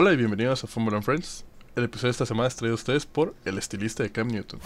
[0.00, 1.44] Hola y bienvenidos a Fumble and Friends.
[1.74, 4.60] El episodio de esta semana es traído a ustedes por el estilista de Cam Newton.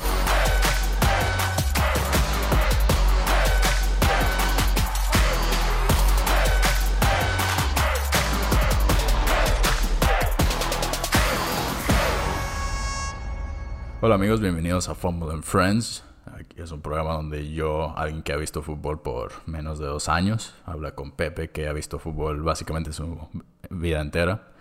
[14.02, 16.04] Hola amigos, bienvenidos a Fumble and Friends.
[16.26, 20.10] Aquí es un programa donde yo, alguien que ha visto fútbol por menos de dos
[20.10, 23.30] años, habla con Pepe que ha visto fútbol básicamente su
[23.70, 24.51] vida entera.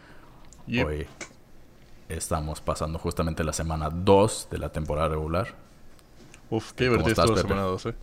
[0.68, 0.88] Yep.
[0.88, 1.08] Hoy
[2.10, 5.48] estamos pasando justamente la semana 2 de la temporada regular.
[6.50, 7.94] Uf, qué ¿Cómo divertido estuvo la semana 12.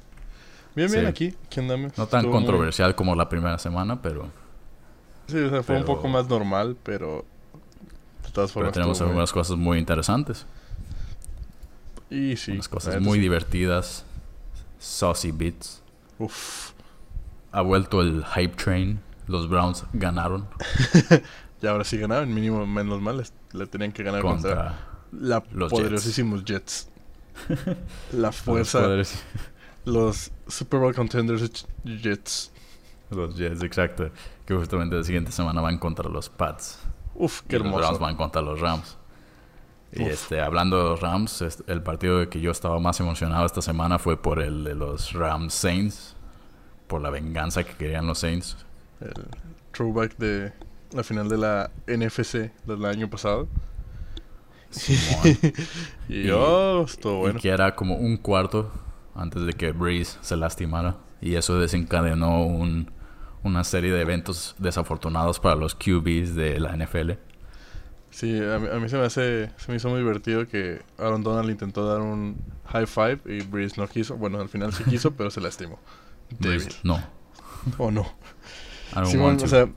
[0.75, 1.07] Bien, bien, Sí.
[1.07, 1.35] aquí.
[1.51, 1.97] ¿Qué andamos?
[1.99, 4.29] No tan Estuvo muy- controversial como la primera semana, pero,
[5.27, 7.25] Sí, o sea, fue un pero- poco más normal, pero...
[8.25, 8.73] De todas pero formas...
[8.73, 10.47] tenemos estuvo muy- algunas cosas muy interesantes.
[12.11, 12.53] Y sí.
[12.53, 13.21] unas cosas muy sí.
[13.23, 14.05] divertidas.
[14.79, 15.83] Saucy bits.
[16.19, 16.71] Uf.
[17.53, 19.01] Ha vuelto el hype train.
[19.27, 20.47] Los Browns ganaron
[21.61, 23.23] Y ahora sí ganaron, mínimo menos mal.
[23.53, 26.89] Le tenían que ganar contra, contra la los poderosísimos Jets.
[28.13, 28.81] la fuerza,
[29.85, 32.53] los Super Bowl contenders Jets.
[33.11, 34.11] Los Jets, exacto.
[34.45, 36.81] Que justamente la siguiente semana van contra los Pats.
[37.15, 37.99] Uf, qué y los hermoso.
[37.99, 38.97] van contra los Rams.
[39.93, 43.63] Y este, hablando de los Rams, el partido de que yo estaba más emocionado esta
[43.63, 46.15] semana fue por el de los Rams Saints.
[46.87, 48.57] Por la venganza que querían los Saints.
[49.01, 49.27] El
[49.73, 50.53] throwback de
[50.93, 53.49] la final de la NFC del año pasado.
[56.09, 57.39] Y, Y- oh, estuvo bueno.
[57.39, 58.71] Y que era como un cuarto
[59.15, 60.97] antes de que Breeze se lastimara.
[61.21, 62.91] Y eso desencadenó un-
[63.43, 67.13] una serie de eventos desafortunados para los QBs de la NFL.
[68.11, 71.23] Sí, a mí, a mí se me hace, se me hizo muy divertido que Aaron
[71.23, 74.17] Donald intentó dar un high five y Breeze no quiso.
[74.17, 75.79] Bueno, al final sí quiso, pero se lastimó.
[76.39, 77.01] Breeze, no.
[77.77, 78.03] ¿O no?
[78.93, 79.69] I don't Simón, o sea,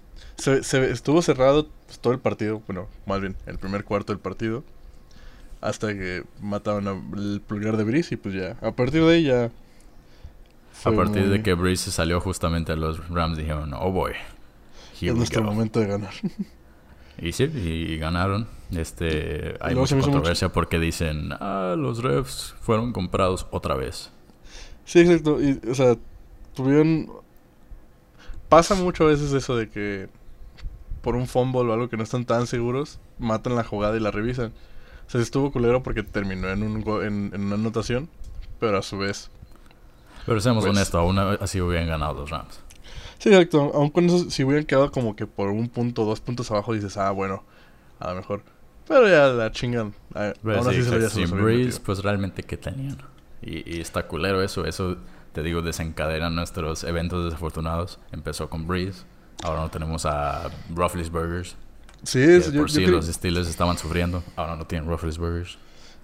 [0.42, 4.20] se, se- estuvo cerrado pues, todo el partido, bueno, más bien el primer cuarto del
[4.20, 4.64] partido,
[5.62, 9.24] hasta que mataron a- el pulgar de Breeze y pues ya, a partir de ahí
[9.24, 9.52] ya...
[10.84, 14.14] A partir muy- de que Breeze se salió justamente a los Rams dijeron, oh boy,
[15.02, 15.52] Es nuestro go".
[15.52, 16.14] momento de ganar.
[17.20, 18.48] Y sí, y, y ganaron.
[18.72, 24.10] Este, hay mucha controversia porque dicen, ah, los refs fueron comprados otra vez.
[24.86, 25.40] Sí, exacto.
[25.42, 25.96] Y, o sea,
[26.56, 27.12] tuvieron...
[28.50, 30.10] Pasa mucho a veces eso de que
[31.02, 34.12] por un fumble o algo que no están tan seguros, matan la jugada y la
[34.12, 34.54] revisan.
[35.08, 38.10] O sea, estuvo culero porque terminó en, un go- en, en una anotación,
[38.60, 39.30] pero a su vez...
[40.26, 42.60] Pero seamos Pues- honestos, aún así hubieran ganado los Rams.
[43.18, 43.72] Sí, exacto.
[43.74, 46.96] Aun con eso, si hubieran quedado como que por un punto, dos puntos abajo, dices,
[46.98, 47.44] ah, bueno,
[48.00, 48.42] a lo mejor.
[48.88, 49.94] Pero ya la chingan.
[50.14, 52.98] Ah, Pero aún sí, así se lo sin Breeze, pues realmente, ¿qué tenían?
[53.42, 54.66] Y, y está culero eso.
[54.66, 54.98] Eso,
[55.34, 58.00] te digo, desencadena nuestros eventos desafortunados.
[58.12, 59.04] Empezó con Breeze.
[59.44, 61.56] Ahora no tenemos a Rufflesburgers.
[62.04, 64.24] Sí, que es- yo, por yo sí cre- los Steelers estaban sufriendo.
[64.36, 65.58] Ahora no tienen Rufflesburgers.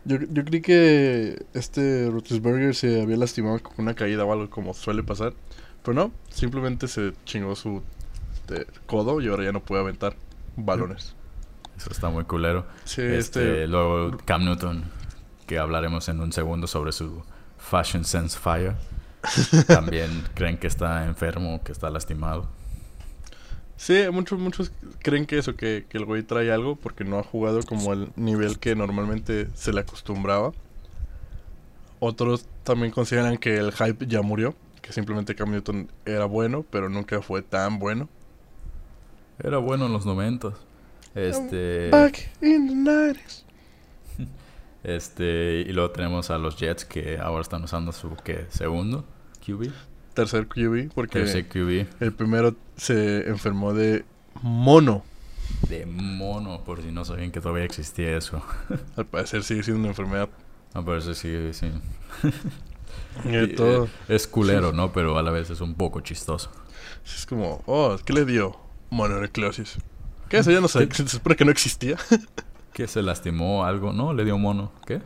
[0.05, 4.73] yo, yo creí que este Roethlisberger se había lastimado con una caída o algo como
[4.73, 5.33] suele pasar.
[5.83, 7.81] Pero no, simplemente se chingó su
[8.33, 10.16] este, codo y ahora ya no puede aventar
[10.55, 11.16] balones.
[11.77, 12.66] Eso está muy culero.
[12.85, 13.67] Sí, Este, este...
[13.67, 14.83] luego Cam Newton,
[15.45, 17.23] que hablaremos en un segundo sobre su
[17.57, 18.75] Fashion Sense Fire.
[19.67, 22.49] También creen que está enfermo, que está lastimado.
[23.77, 27.23] Sí, muchos, muchos creen que eso, que, que el güey trae algo porque no ha
[27.23, 30.51] jugado como el nivel que normalmente se le acostumbraba.
[31.99, 36.89] Otros también consideran que el hype ya murió, que simplemente Cam Newton era bueno, pero
[36.89, 38.09] nunca fue tan bueno.
[39.43, 40.53] Era bueno en los noventas.
[41.13, 43.43] Este, Back in the 90s.
[44.83, 48.45] este, y luego tenemos a los Jets que ahora están usando su ¿qué?
[48.49, 49.05] segundo
[49.45, 49.71] QB.
[50.17, 54.03] Tercer QB, porque Tercer QB el primero se enfermó de
[54.41, 55.03] mono.
[55.69, 58.41] de mono, por si no sabían que todavía existía eso.
[58.95, 60.28] Al parecer sigue siendo una enfermedad.
[60.73, 61.31] No, pero eso sí.
[63.25, 64.91] Eh, Y, todo, es culero, ¿no?
[64.91, 66.51] Pero a la vez es un poco chistoso.
[67.05, 68.57] es como, oh, ¿qué le dio?
[68.89, 69.78] Mononucleosis.
[70.29, 70.38] ¿Qué?
[70.38, 71.97] Eso ya no sé, se supone que no existía.
[72.73, 73.93] ¿Qué se lastimó algo?
[73.93, 74.72] No, le dio mono.
[74.85, 75.02] ¿Qué?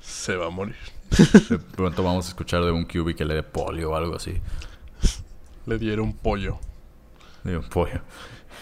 [0.00, 0.76] Se va a morir.
[1.48, 4.40] De pronto vamos a escuchar de un QB que le dé polio o algo así.
[5.66, 6.58] Le dieron pollo.
[7.44, 8.02] Le dio polio.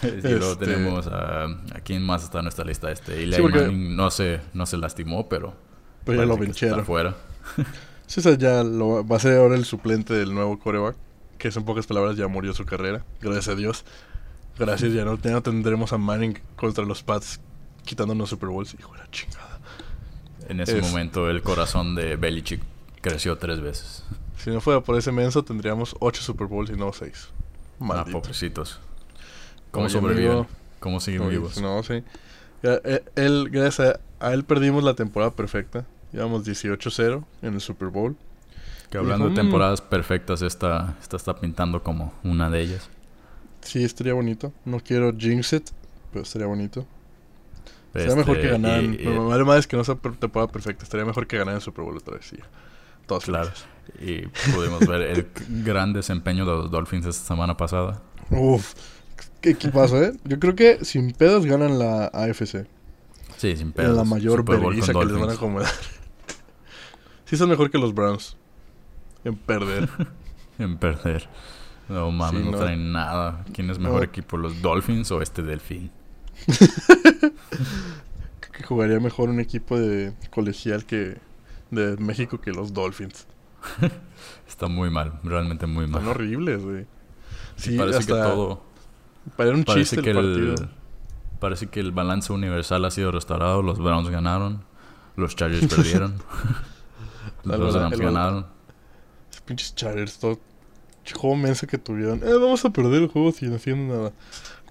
[0.03, 1.45] y luego Este- tenemos a...
[1.45, 2.91] ¿A quién más está en nuestra lista?
[2.91, 5.53] Este, Eli Sí, porque- no se, no se lastimó, pero...
[6.05, 6.85] Pero ya lo benchearon.
[6.85, 7.15] fuera.
[8.07, 10.95] Sí, o sea, ya lo, va a ser ahora el suplente del nuevo coreback.
[11.37, 13.03] Que en pocas palabras ya murió su carrera.
[13.19, 13.83] Gracias a Dios.
[14.57, 17.41] Gracias, ya no, ya no tendremos a Manning contra los Pats
[17.83, 18.73] quitándonos Super Bowls.
[18.79, 19.56] Hijo de la chingada.
[20.47, 22.61] En ese Es- momento el corazón de Belichick
[23.01, 24.03] creció tres veces.
[24.37, 27.29] Si no fuera por ese menso, tendríamos 8 Super Bowls y no 6.
[27.79, 28.21] Ah, Maldito.
[28.21, 28.79] pobrecitos.
[29.71, 30.37] ¿Cómo Oye, sobrevivieron?
[30.37, 30.49] amigo,
[30.79, 31.59] ¿Cómo siguen Oye, vivos?
[31.61, 32.03] No, sí.
[32.63, 35.85] Ya, eh, Él, gracias a, a él perdimos la temporada perfecta.
[36.13, 38.15] Llevamos 18-0 en el Super Bowl.
[38.89, 39.45] Que hablando de Dijo, "Mm".
[39.47, 42.89] temporadas perfectas, esta, esta está pintando como una de ellas.
[43.61, 44.53] Sí, estaría bonito.
[44.63, 45.69] No quiero jinx it,
[46.13, 46.85] pero estaría bonito.
[48.01, 48.93] Sería mejor que Este, ganaran.
[48.93, 50.83] y- y- Me vale más que no sea temporada perfecta.
[50.83, 52.25] Estaría mejor que ganaran el Super Bowl otra vez.
[52.27, 52.37] Sí.
[53.05, 53.45] Todos Claro.
[53.49, 53.67] felices.
[54.01, 55.27] Y pudimos ver el
[55.63, 58.01] gran desempeño de los Dolphins esta semana pasada.
[58.29, 58.73] Uf.
[59.41, 60.13] ¿Qué equipazo, eh?
[60.25, 62.67] Yo creo que sin pedos ganan la AFC.
[63.37, 63.95] Sí, sin pedos.
[63.95, 65.69] la mayor vergüenza que les van a acomodar.
[67.25, 68.35] sí son mejor que los Browns.
[69.23, 69.89] En perder.
[70.59, 71.29] En perder.
[71.87, 72.57] No mames, Sí, no, no.
[72.57, 73.45] traen nada.
[73.53, 74.03] ¿Quién es mejor No.
[74.05, 75.91] equipo, los Dolphins o este Delfín?
[78.51, 81.17] Que jugaría mejor un equipo de colegial que
[81.69, 83.27] de México que los Dolphins.
[84.47, 86.11] Está muy mal, realmente muy Están mal.
[86.15, 86.85] horribles, güey.
[87.55, 88.63] Sí, parece hasta que todo.
[89.35, 90.53] Para un Parece chiste que el partido.
[90.55, 90.69] el,
[91.39, 93.61] parece que el balance universal ha sido restaurado.
[93.61, 94.63] Los Browns ganaron.
[95.15, 96.15] Los Chargers perdieron.
[97.43, 98.45] Los verdad, Rams el- ganaron.
[99.29, 100.39] Esos pinches Chargers, todo
[101.13, 102.19] juego menso que tuvieron.
[102.23, 104.11] Eh, vamos a perder el juego sin haciendo nada.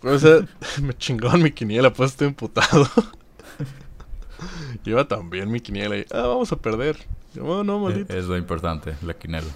[0.02, 0.46] O sea,
[0.82, 2.86] me chingaron mi quiniela, pues estoy emputado.
[4.84, 6.96] Iba también mi quiniela y, ah, vamos a perder.
[7.34, 8.14] Yo, "Oh, no, maldito.
[8.14, 9.48] Es lo importante, la quinela.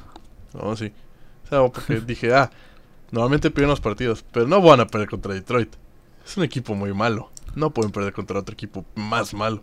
[0.54, 0.92] No, sí.
[1.44, 2.50] O sea, porque dije, ah,
[3.10, 5.74] normalmente pierden los partidos, pero no van a perder contra Detroit.
[6.24, 7.30] Es un equipo muy malo.
[7.54, 9.62] No pueden perder contra otro equipo más malo.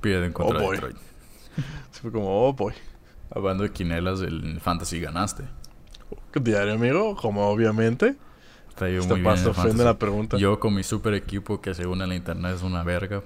[0.00, 0.76] Pierden contra boy.
[0.76, 0.96] Detroit.
[1.90, 2.74] Así fue como, oh boy.
[3.30, 5.44] Hablando de quinelas, el Fantasy ganaste.
[6.34, 8.16] Diario, amigo, como obviamente.
[8.80, 9.84] Ha ido Este muy bien en pasto el ofende Fantasy.
[9.84, 10.36] la pregunta.
[10.36, 13.22] Yo con mi super equipo que según en la internet es una verga.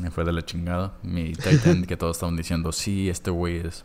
[0.00, 0.94] Me fue de la chingada.
[1.02, 3.84] Mi tight end que todos estaban diciendo, sí, este güey es, es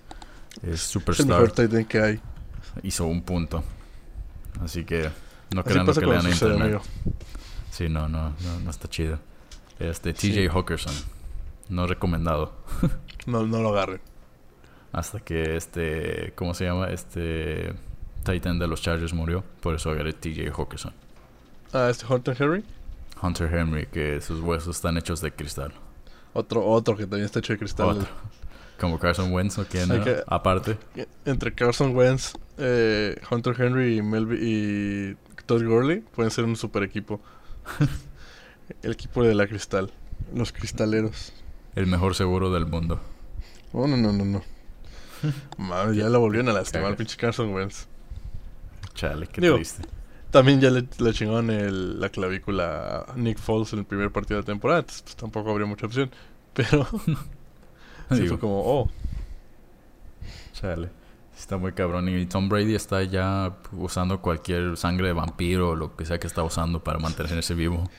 [0.64, 1.28] es el superstar.
[1.28, 2.20] mejor tight end que hay.
[2.84, 3.64] Hizo un punto.
[4.62, 5.10] Así que
[5.54, 6.62] no crean lo que lean en internet.
[6.62, 6.82] amigo.
[7.72, 9.20] Sí, no, no, no, no está chido.
[9.80, 10.48] Este, TJ Sí.
[10.48, 10.94] Hawkerson.
[11.70, 12.54] No recomendado.
[13.28, 14.00] No, no lo agarren.
[14.92, 16.88] Hasta que este, ¿cómo se llama?
[16.88, 17.74] Este
[18.24, 19.44] Titan de los Chargers murió.
[19.62, 20.94] Por eso agarré TJ Hawkerson.
[21.74, 22.64] Ah, este Hunter Henry.
[23.22, 25.74] Hunter Henry, que sus huesos están hechos de cristal.
[26.34, 27.90] Otro, otro que también está hecho de cristal.
[27.90, 28.08] Otro.
[28.80, 30.78] Como Carson Wentz, ¿o quién que- Aparte.
[31.26, 36.84] Entre Carson Wentz, eh, Hunter Henry y, Melvi y Todd Gurley pueden ser un super
[36.84, 37.20] equipo.
[38.82, 39.92] el equipo de la cristal.
[40.34, 41.34] Los cristaleros.
[41.76, 43.00] El mejor seguro del mundo.
[43.74, 44.42] Oh, no, no, no, no.
[45.58, 47.88] Mames, ya la volvieron a lastimar, pinche Carson Wentz.
[48.94, 49.84] Chale, qué Digo, triste.
[50.32, 54.38] También ya le, le chingaron el- la clavícula a Nick Foles en el primer partido
[54.38, 54.80] de la temporada.
[54.82, 56.12] entonces, pues, tampoco habría mucha opción.
[56.54, 56.86] Pero
[58.12, 58.90] sí fue como, oh,
[60.54, 60.90] Chale.
[61.38, 62.10] Está muy cabrón.
[62.10, 66.28] Y Tom Brady está ya usando cualquier sangre de vampiro o lo que sea que
[66.28, 67.90] está usando para mantenerse vivo.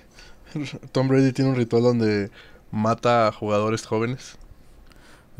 [0.92, 2.30] Tom Brady tiene un ritual donde
[2.70, 4.36] mata a jugadores jóvenes.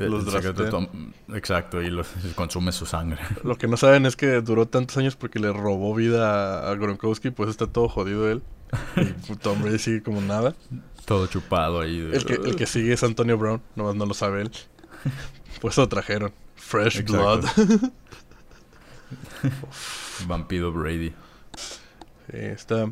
[0.08, 0.90] Los El secreto de draftea.
[0.90, 3.18] Tom- Exacto, y los, consume su sangre.
[3.44, 7.30] Lo que no saben es que duró tantos años porque le robó vida a Gronkowski,
[7.30, 8.42] pues está todo jodido él.
[8.96, 10.54] Y Tom Brady sigue como nada.
[11.04, 11.98] Todo chupado ahí.
[12.00, 14.50] de- El que, el que sigue es Antonio Brown, nomás no lo sabe él.
[15.60, 16.32] Pues lo trajeron.
[16.56, 17.12] Fresh Exacto.
[17.14, 17.44] Blood.
[20.26, 21.12] Vampiro Brady.
[22.30, 22.90] Sí, está.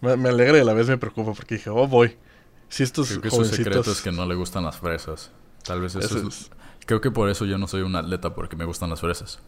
[0.00, 2.16] Me, me alegra y a la vez me preocupa porque dije, oh boy.
[2.68, 3.64] Si estos Creo que jovencitos.
[3.64, 5.30] secreto es que no le gustan las fresas.
[5.64, 6.50] Tal vez eso Eso es- es-
[6.86, 9.40] Creo que por eso yo no soy un atleta, porque me gustan las fresas.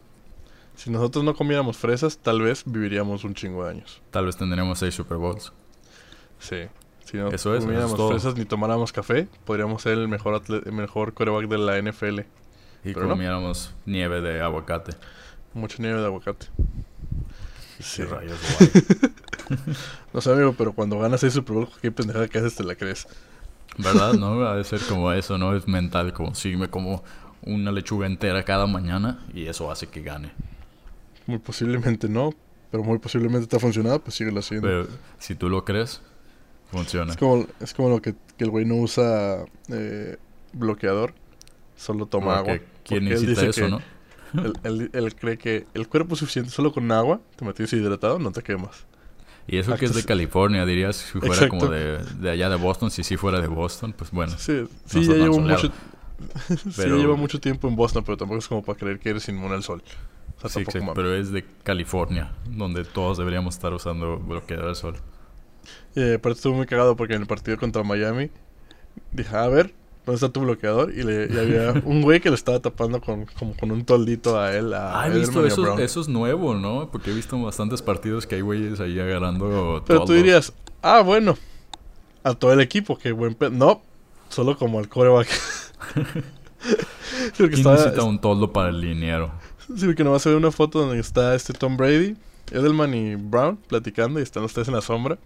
[0.74, 4.00] Si nosotros no comiéramos fresas, tal vez viviríamos un chingo de años.
[4.10, 5.52] Tal vez tendremos seis Super Bowls.
[6.38, 6.66] Sí.
[7.04, 10.42] Si no Eso es, eso es comiéramos fresas ni tomáramos café, podríamos ser el mejor
[10.48, 12.20] el mejor coreback de la NFL.
[12.84, 13.10] Y Pero no.
[13.10, 14.92] comiéramos nieve de aguacate.
[15.54, 16.46] Mucha nieve de aguacate.
[17.80, 18.02] Sí.
[18.02, 18.70] Rayos, guay.
[20.12, 22.74] No sé, amigo, pero cuando ganas ese Super Bowl, qué pendejada que haces te la
[22.74, 23.06] crees.
[23.78, 24.14] ¿Verdad?
[24.14, 25.54] No, ha de ser como eso, ¿no?
[25.54, 27.02] Es mental, como si me como
[27.42, 30.32] una lechuga entera cada mañana y eso hace que gane.
[31.26, 32.32] Muy posiblemente no,
[32.70, 34.66] pero muy posiblemente te ha funcionado, pues síguelo haciendo.
[34.66, 36.00] Pero si tú lo crees,
[36.70, 37.12] funciona.
[37.12, 40.16] Es como, es como lo que, que el güey no usa eh,
[40.52, 41.14] bloqueador,
[41.76, 42.66] solo toma Porque agua.
[42.84, 43.82] ¿Quién él necesita dice eso, no?
[44.44, 48.18] Él, él- él cree que el cuerpo es suficiente solo con agua, te mantienes hidratado,
[48.18, 48.84] no te quemas.
[49.48, 51.58] Y eso que es de California, dirías, si fuera Exacto.
[51.58, 54.32] como de, de allá de Boston, si sí fuera de Boston, pues bueno.
[54.38, 55.72] Sí, sí ya llevo mucho
[56.48, 59.28] sí, Pero- llevo mucho tiempo en Boston, pero tampoco es como para creer que eres
[59.28, 59.82] inmune al sol.
[60.36, 64.76] O sea, Sí, exacto, pero es de California, donde todos deberíamos estar usando bloqueador del
[64.76, 64.96] sol.
[65.94, 68.30] Y aparte estuvo muy cagado porque en el partido contra Miami
[69.12, 69.72] dije, a ver,
[70.06, 70.92] ¿dónde está tu bloqueador?
[70.94, 74.38] Y, le, y había un güey que le estaba tapando con, como con un toldito
[74.40, 76.88] a él, a Ah, he visto eso, eso es nuevo, ¿no?
[76.90, 81.36] Porque he visto bastantes partidos que hay güeyes ahí agarrando Pero tú dirías, ah, bueno,
[82.22, 83.82] a todo el equipo, que buen pe- No,
[84.30, 85.28] solo como al coreback.
[87.36, 89.30] ¿Quién estaba, necesita un toldo para el liniero?
[89.76, 92.16] sí, porque nomás se ve una foto donde está este Tom Brady,
[92.52, 95.18] Edelman y Brown platicando y están los tres en la sombra.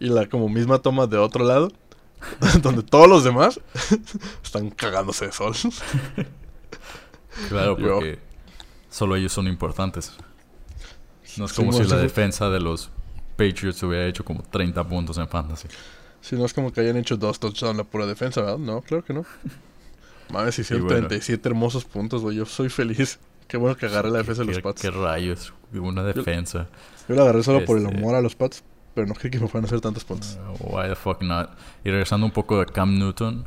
[0.00, 1.70] Y la como misma toma de otro lado,
[2.62, 3.60] donde todos los demás
[4.44, 5.54] están cagándose de sol.
[7.48, 8.18] Claro, Yo- porque
[8.90, 10.12] solo ellos son importantes.
[11.38, 12.90] No es como si la defensa de los
[13.38, 15.66] Patriots hubiera hecho como 30 puntos en fantasy.
[16.20, 18.58] Si no es como que hayan hecho dos touchdowns la pura defensa, ¿verdad?
[18.58, 19.24] No, claro que no.
[20.30, 21.08] Mames, hicieron bueno.
[21.08, 22.36] 37 hermosos puntos, güey.
[22.36, 23.18] Yo soy feliz.
[23.48, 24.82] Qué bueno que agarré la defensa de los ¿Qué, Pats.
[24.82, 25.54] qué rayos?
[25.72, 26.68] Una defensa.
[27.08, 28.62] Yo la agarré solo por el Este- amor a los Pats,
[28.94, 30.38] pero no creí que me fueran a hacer tantos puntos.
[30.60, 31.50] Uh, why the fuck not?
[31.84, 33.44] Y regresando un poco a Cam Newton,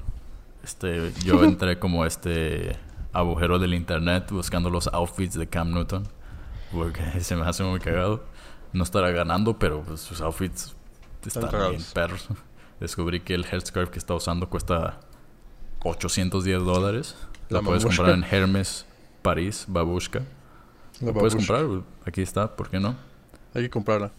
[0.64, 2.78] este, yo entré como este
[3.14, 6.08] agujero del internet buscando los outfits de Cam Newton.
[6.72, 8.24] Porque se me hace muy cagado.
[8.74, 10.76] No estará ganando, pero pues, sus outfits
[11.26, 12.28] están bien perros.
[12.80, 15.00] Descubrí que el headscarf que está usando cuesta
[15.84, 17.16] 810 dólares.
[17.50, 18.04] La Lo puedes babushka.
[18.04, 18.86] comprar en Hermes,
[19.22, 20.24] París, Babushka.
[21.00, 21.66] La puedes comprar,
[22.06, 22.96] aquí está, ¿por qué no?
[23.54, 24.12] Hay que comprarla.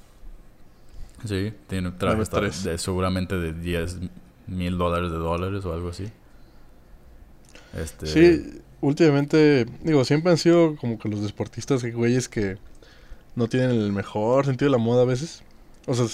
[1.25, 2.63] Sí, tiene tres.
[2.65, 3.99] de, seguramente de 10
[4.47, 6.09] mil dólares de dólares o algo así.
[7.77, 12.59] Este, Sí, últimamente, digo, siempre han sido como que los deportistas, que güeyes que
[13.35, 15.43] no tienen el mejor sentido de la moda a veces.
[15.87, 16.07] O sea,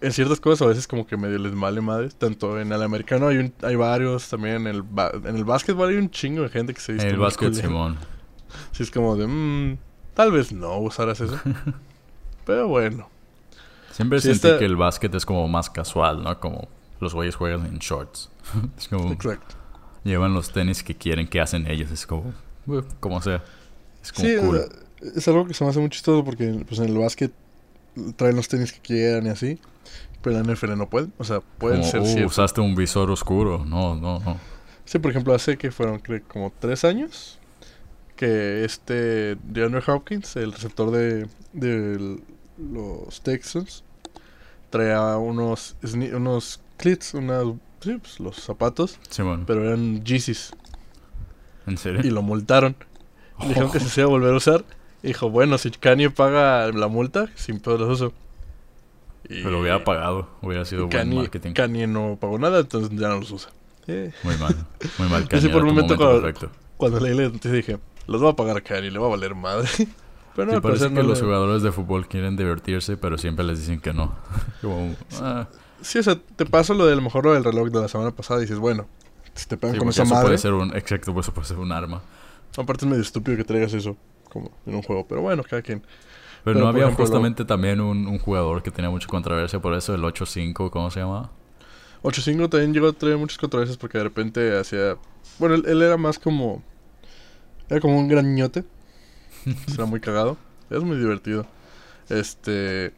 [0.00, 2.08] en ciertas cosas a veces como que medio les vale madre.
[2.16, 5.88] Tanto en el americano hay un, hay varios, también en el, ba- en el básquetbol
[5.90, 7.54] hay un chingo de gente que se En viste el básquet.
[7.54, 7.96] Simón.
[8.72, 9.78] Sí, es como de, mm,
[10.14, 11.38] tal vez no usaras eso.
[12.46, 13.08] Pero bueno.
[13.96, 16.38] Siempre Sí, sentí está- que el básquet es como más casual, ¿no?
[16.38, 16.68] Como
[17.00, 18.30] los güeyes juegan en shorts.
[18.78, 19.56] es como Exacto.
[20.04, 21.90] llevan los tenis que quieren que hacen ellos.
[21.90, 22.32] Es como,
[22.66, 23.42] "Bueno, como sea.
[24.02, 24.60] Es como Sí, cool.
[25.16, 27.32] es algo que se me hace muy chistoso porque pues, en el básquet
[28.16, 29.58] traen los tenis que quieran y así.
[30.22, 31.12] Pero en la NFL no pueden.
[31.18, 33.64] O sea, pueden Como, ser "Oh, usaste un visor oscuro.
[33.64, 34.38] No, no, no.
[34.84, 37.38] Sí, por ejemplo, hace que fueron creo, como tres años
[38.16, 42.18] que este DeAndre Hopkins, el receptor de, de
[42.58, 43.84] los Texans,
[44.70, 45.76] traía unos
[46.14, 47.44] unos cleats, unas,
[47.80, 48.98] sí, pues, los zapatos,
[49.46, 50.52] pero eran Yeezys
[51.66, 52.00] ¿en serio?
[52.04, 52.76] y lo multaron.
[53.40, 54.64] Le dijeron que se iba a volver a usar.
[55.02, 58.12] Y dijo, bueno, si Kanye paga la multa, sin pedo los uso.
[59.24, 60.28] Y Pero lo hubiera pagado.
[60.40, 61.52] Hubiera sido buen Kanye, marketing.
[61.52, 63.50] Kanye no pagó nada, entonces ya no los usa.
[63.88, 64.56] Eh, Muy mal.
[64.98, 65.28] Muy mal.
[65.28, 66.50] Kanye, por era un momento cuando- perfecto.
[66.76, 69.34] Cuando leí la noticia dije, los va a pagar a Kanye, le va a valer
[69.34, 69.68] madre.
[70.36, 73.18] Pero no, Sí, al parece que no los le- jugadores de fútbol quieren divertirse, pero
[73.18, 74.14] siempre les dicen que no.
[74.60, 75.48] Como, ah,
[75.80, 77.88] Sí, o sea, te paso lo de a lo mejor lo del reloj de la
[77.88, 78.86] semana pasada y dices, bueno,
[79.34, 80.74] si te pegan sí, con esa eso madre, puede ser un...
[80.76, 82.02] Exacto, pues eso puede ser un arma.
[82.56, 83.96] aparte es medio estúpido que traigas eso
[84.30, 85.80] como en un juego, pero bueno, cada quien.
[86.44, 89.60] Pero, Pero, no había ejemplo, lo- justamente también un, un jugador que tenía mucha controversia
[89.60, 91.30] por eso, el 8-5, ¿cómo se llama?
[92.02, 94.96] 8-5 también llegó a traer muchas controversias porque de repente hacía...
[95.38, 96.62] Bueno, él, él era más como...
[97.68, 98.64] Era como un gran ñote.
[99.74, 100.36] Era muy cagado.
[100.70, 101.46] Es muy divertido.
[102.08, 102.92] Este...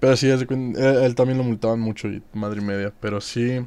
[0.00, 2.92] Pero sí, cuen- él, él también lo multaban mucho y madre y media.
[3.00, 3.66] Pero sí...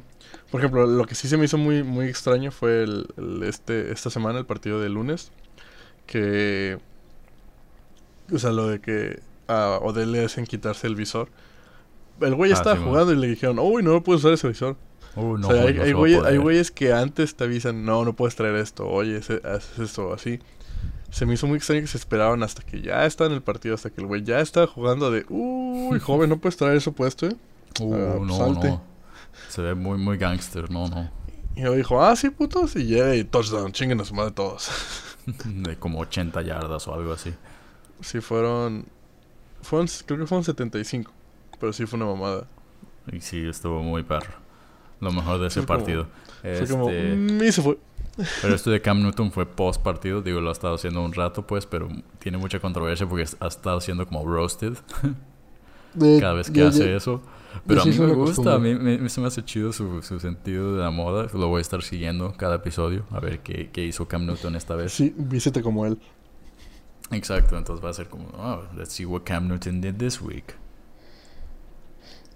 [0.50, 3.92] Por ejemplo, lo que sí se me hizo muy, muy extraño fue el, el- este,
[3.92, 5.32] esta semana, el partido de lunes.
[6.06, 6.78] Que...
[8.32, 11.28] O sea, lo de que a Odell le hacen quitarse el visor.
[12.20, 14.76] El güey Ah, estaba sí, jugando y le dijeron, uy, no puedes usar ese visor.
[15.16, 16.32] Uh, no, o sea, hay, no hay güeyes, poder.
[16.32, 20.12] hay güeyes que antes te avisan, no, no puedes traer esto, oye, ese- haces esto,
[20.12, 20.38] así.
[21.10, 23.74] Se me hizo muy extraño que se esperaban hasta que ya está en el partido,
[23.74, 27.26] hasta que el güey ya estaba jugando de, uy, joven, no puedes traer eso puesto,
[27.26, 27.36] ¿eh?
[27.80, 28.68] Uh, Ah, no, salte.
[28.68, 28.82] no.
[29.48, 31.10] Se ve muy, muy gangster, no, no.
[31.56, 34.70] Y yo dijo, ah, sí, putos, y ya, y touchdown, chinguen a su madre todos.
[35.44, 37.34] De como 80 yardas o algo así.
[38.00, 38.86] sí, fueron,
[39.62, 41.10] fueron, creo que fueron 75,
[41.58, 42.46] pero sí fue una mamada.
[43.12, 44.34] Y sí, estuvo muy perro.
[45.00, 46.06] Lo mejor de ese Fue como- partido.
[46.42, 47.78] Fue como, Este, mm, y se fue.
[48.42, 51.46] Pero esto de Cam Newton fue post partido, digo, lo ha estado haciendo un rato,
[51.46, 54.74] pues, pero tiene mucha controversia porque ha estado siendo como roasted
[55.94, 57.22] De- cada vez que hace eso.
[57.66, 60.76] Pero a mí me gusta, a mí me, se me hace chido su, su sentido
[60.76, 61.28] de la moda.
[61.32, 64.76] Lo voy a estar siguiendo cada episodio, a ver qué, qué hizo Cam Newton esta
[64.76, 64.92] vez.
[64.92, 65.98] Sí, vístete como él.
[67.10, 70.54] Exacto, entonces va a ser como, oh, let's see what Cam Newton did this week.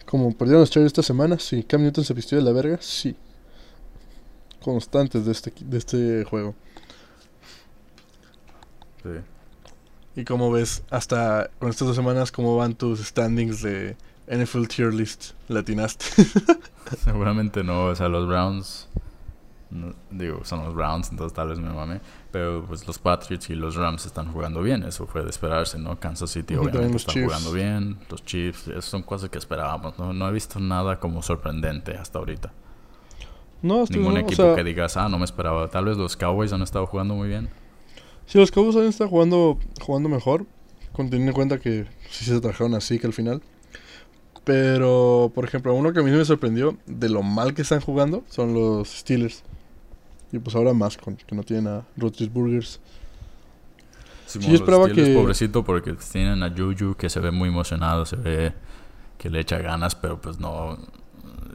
[0.07, 1.63] Como perdieron los Chargers esta semana, sí.
[1.65, 3.17] Cam Newton se vistió de la verga, sí.
[4.63, 6.55] Constantes de este, de este juego.
[9.03, 9.11] Sí.
[10.15, 13.97] ¿Y cómo ves hasta con estas dos semanas cómo van tus standings de
[14.29, 15.33] NFL Tier List?
[15.49, 16.05] ¿Latinaste?
[17.05, 18.89] Seguramente no, o sea, los Browns
[19.71, 22.01] no- digo, son los Browns, entonces tal vez me mame.
[22.31, 25.99] Pero pues los Patriots y los Rams están jugando bien, eso fue de esperarse, ¿no?
[25.99, 27.27] Kansas City obviamente los está Chiefs.
[27.27, 30.13] jugando bien, los Chiefs, esas son cosas que esperábamos, ¿no?
[30.13, 32.53] No he visto nada como sorprendente hasta ahorita.
[33.63, 35.69] No, estoy Ningún no, equipo o sea, que digas, ah, no me esperaba.
[35.69, 37.49] Tal vez los Cowboys han estado jugando muy bien.
[38.27, 40.47] Si los Cowboys han estado jugando, jugando mejor,
[40.93, 43.41] con teniendo en cuenta que sí se trajeron así que al final.
[44.45, 48.25] Pero, por ejemplo, uno que a mí me sorprendió de lo mal que están jugando
[48.29, 49.45] son los Steelers.
[50.33, 52.81] Y pues ahora más, con que no tienen a Roethlisbergers.
[54.27, 58.07] Simón, yo esperaba Steelers, que- Pobrecito porque tienen a Juju que se ve muy emocionado,
[58.07, 58.53] se ve
[59.19, 60.79] que le echa ganas, pero pues no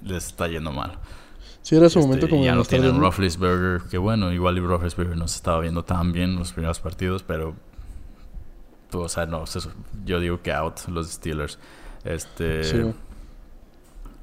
[0.03, 0.97] les está yendo mal.
[1.67, 5.17] Sí, era su Este, momento como ya no tienen Roethlisberger, que bueno, igual y Roethlisberger
[5.17, 7.55] no se estaba viendo tan bien en los primeros partidos, pero
[8.89, 9.43] pues, o sea, no,
[10.05, 11.59] yo digo que out los Steelers.
[12.05, 12.93] Este, Sí.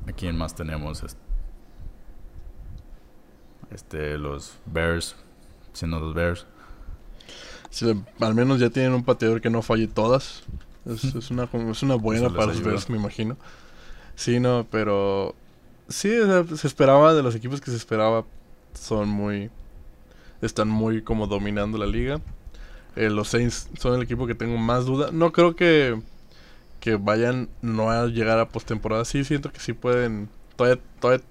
[0.09, 1.03] ¿a quién más tenemos?
[1.03, 1.19] Es-
[3.71, 5.15] Este, los Bears,
[5.75, 6.47] siendo los Bears.
[7.69, 10.45] Sí, al menos ya tienen un pateador que no falle todas.
[10.87, 12.63] Es, es una, es una buena para los.
[12.63, 13.37] Bears, me imagino.
[14.15, 15.35] Sí, no, pero...
[15.89, 18.25] Sí, o sea, se esperaba de los equipos que se esperaba.
[18.75, 19.51] Son muy...
[20.43, 22.21] Están muy como dominando la liga.
[22.97, 25.11] Eh, los Saints son el equipo que tengo más duda.
[25.13, 26.01] No creo que...
[26.81, 29.05] Que vayan no a llegar a postemporada.
[29.05, 30.29] Sí, siento que sí pueden...
[30.57, 31.25] Todavía, todavía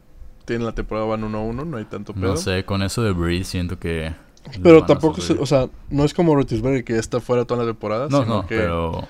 [0.45, 2.31] tienen la temporada, van 1-1, no hay tanto pedo.
[2.31, 4.13] No sé, con eso de Breeze siento que...
[4.61, 8.07] Pero tampoco, se- o sea, no es como Roethlisberger que está fuera toda la temporada.
[8.09, 9.07] No, sino no, que pero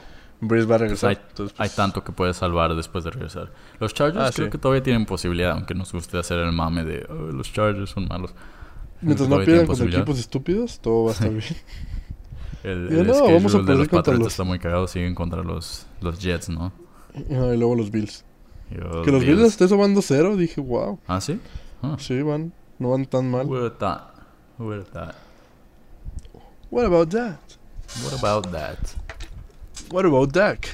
[0.47, 1.09] Breeze va a regresar.
[1.11, 3.51] hay- entonces, hay pues, tanto que puedes salvar después de regresar.
[3.79, 4.51] Los Chargers Ah, creo sí.
[4.51, 8.07] que todavía tienen posibilidad, aunque nos guste hacer el mame de "Oh, los Chargers son
[8.07, 8.33] malos.
[9.01, 11.43] Mientras no pierdan contra equipos estúpidos, todo va a estar bien.
[12.63, 15.85] El, el no, vamos a de los Patriots los- está muy cagado, siguen contra los,
[15.99, 16.71] los Jets, ¿no?
[17.13, 18.23] y y luego los Bills.
[18.71, 20.97] Los que los Bills hasta eso van 2-0, dije, wow.
[21.07, 21.39] ¿Ah, sí?
[21.81, 21.95] Ah.
[21.99, 23.45] Sí, van, no van tan mal.
[23.45, 25.13] Who would've thought?
[26.71, 27.37] What about that?
[28.03, 28.77] What about that?
[29.93, 30.67] What about Dak?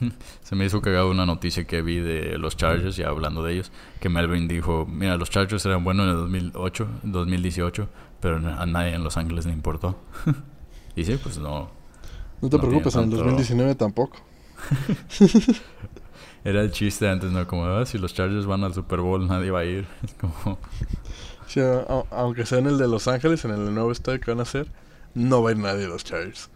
[0.42, 3.70] Se me hizo cagado una noticia que vi de los Chargers, ya hablando de ellos,
[4.00, 6.16] que Melvin dijo, mira, los Chargers eran buenos en el
[6.52, 7.88] 2008, en 2018,
[8.20, 9.96] pero a nadie en Los Ángeles le importó.
[10.96, 11.70] y sí, pues no.
[12.40, 14.16] No te No preocupes, en el tanto- 2019 tampoco.
[16.44, 17.46] Era el chiste antes, ¿no?
[17.46, 19.86] Como, "Ah, si los Chargers van al Super Bowl, nadie va a ir.
[20.02, 20.58] Es como,
[21.46, 24.30] Sí, a- a- aunque sea en el de Los Ángeles, en el nuevo estadio que
[24.30, 24.70] van a hacer,
[25.14, 26.50] no va a ir nadie de los Chargers.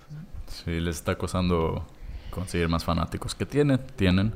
[0.46, 1.84] sí, les está costando
[2.32, 3.34] conseguir más fanáticos.
[3.36, 4.32] Que tienen, tienen.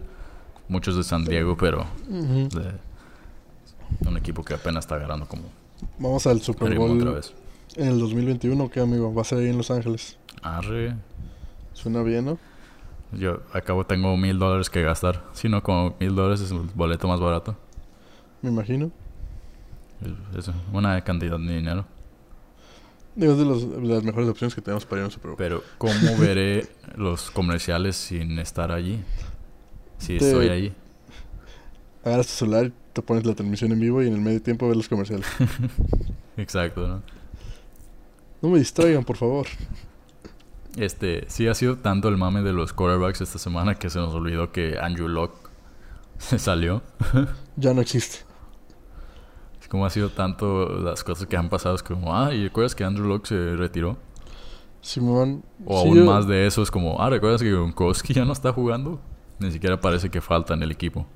[0.68, 2.74] Muchos de San Diego, pero de
[4.08, 5.44] un equipo que apenas está agarrando como
[5.98, 7.32] Vamos al Super ritmo otra Bowl vez.
[7.76, 9.14] en el 2021, ¿qué amigo?
[9.14, 10.18] Va a ser ahí en Los Ángeles.
[10.42, 10.96] Arre.
[11.72, 12.38] Suena bien, ¿no?
[13.12, 15.22] Yo acabo tengo mil dólares que gastar.
[15.32, 17.56] Si no, como mil dólares es el boleto más barato.
[18.42, 18.90] Me imagino.
[20.36, 21.86] Es una cantidad de dinero.
[23.16, 25.28] Digo, es de, los- de las mejores opciones que tenemos para ir a un Super
[25.30, 25.38] Bowl.
[25.38, 29.02] Pero ¿cómo veré los comerciales sin estar allí?
[29.98, 30.72] Si Te- estoy allí.
[32.04, 34.76] Agarras tu celular, te pones la transmisión en vivo y en el medio tiempo ves
[34.76, 35.26] los comerciales.
[36.36, 37.02] Exacto, ¿no?
[38.42, 39.46] No me distraigan, por favor.
[40.76, 44.12] Este, sí ha sido tanto el mame de los quarterbacks esta semana que se nos
[44.14, 45.48] olvidó que Andrew Locke
[46.18, 46.82] se salió.
[47.56, 48.18] Ya no existe.
[49.68, 51.74] Como ha sido tanto las cosas que han pasado.
[51.74, 53.96] Es como, ah, ¿y recuerdas que Andrew Locke se retiró?
[54.80, 55.42] Simón.
[55.64, 58.32] O sí, aún yo- más de eso, es como, ah, ¿recuerdas que Gronkowski ya no
[58.32, 59.00] está jugando?
[59.38, 61.06] Ni siquiera parece que falta en el equipo.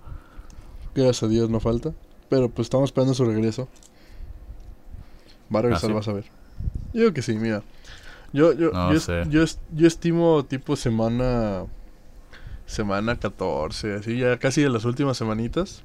[0.94, 1.92] Gracias a Dios no falta.
[2.28, 3.68] Pero pues estamos esperando su regreso.
[5.54, 5.94] Va a regresar, ¿Ah, sí?
[5.94, 6.24] vas a ver.
[6.92, 7.62] Yo digo que sí, mira.
[8.32, 9.24] Yo, yo, No yo, sé.
[9.28, 11.64] yo, yo estimo tipo semana.
[12.66, 15.82] Semana 14, así, ya casi de las últimas semanitas.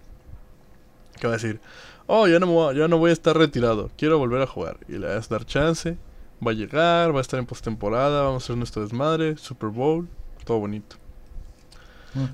[1.19, 1.59] Que va a decir,
[2.07, 4.77] oh, ya no, voy a- ya no voy a estar retirado, quiero volver a jugar.
[4.87, 5.97] Y le vas a dar chance,
[6.45, 10.07] va a llegar, va a estar en postemporada, vamos a hacer nuestro desmadre, Super Bowl,
[10.45, 10.95] todo bonito.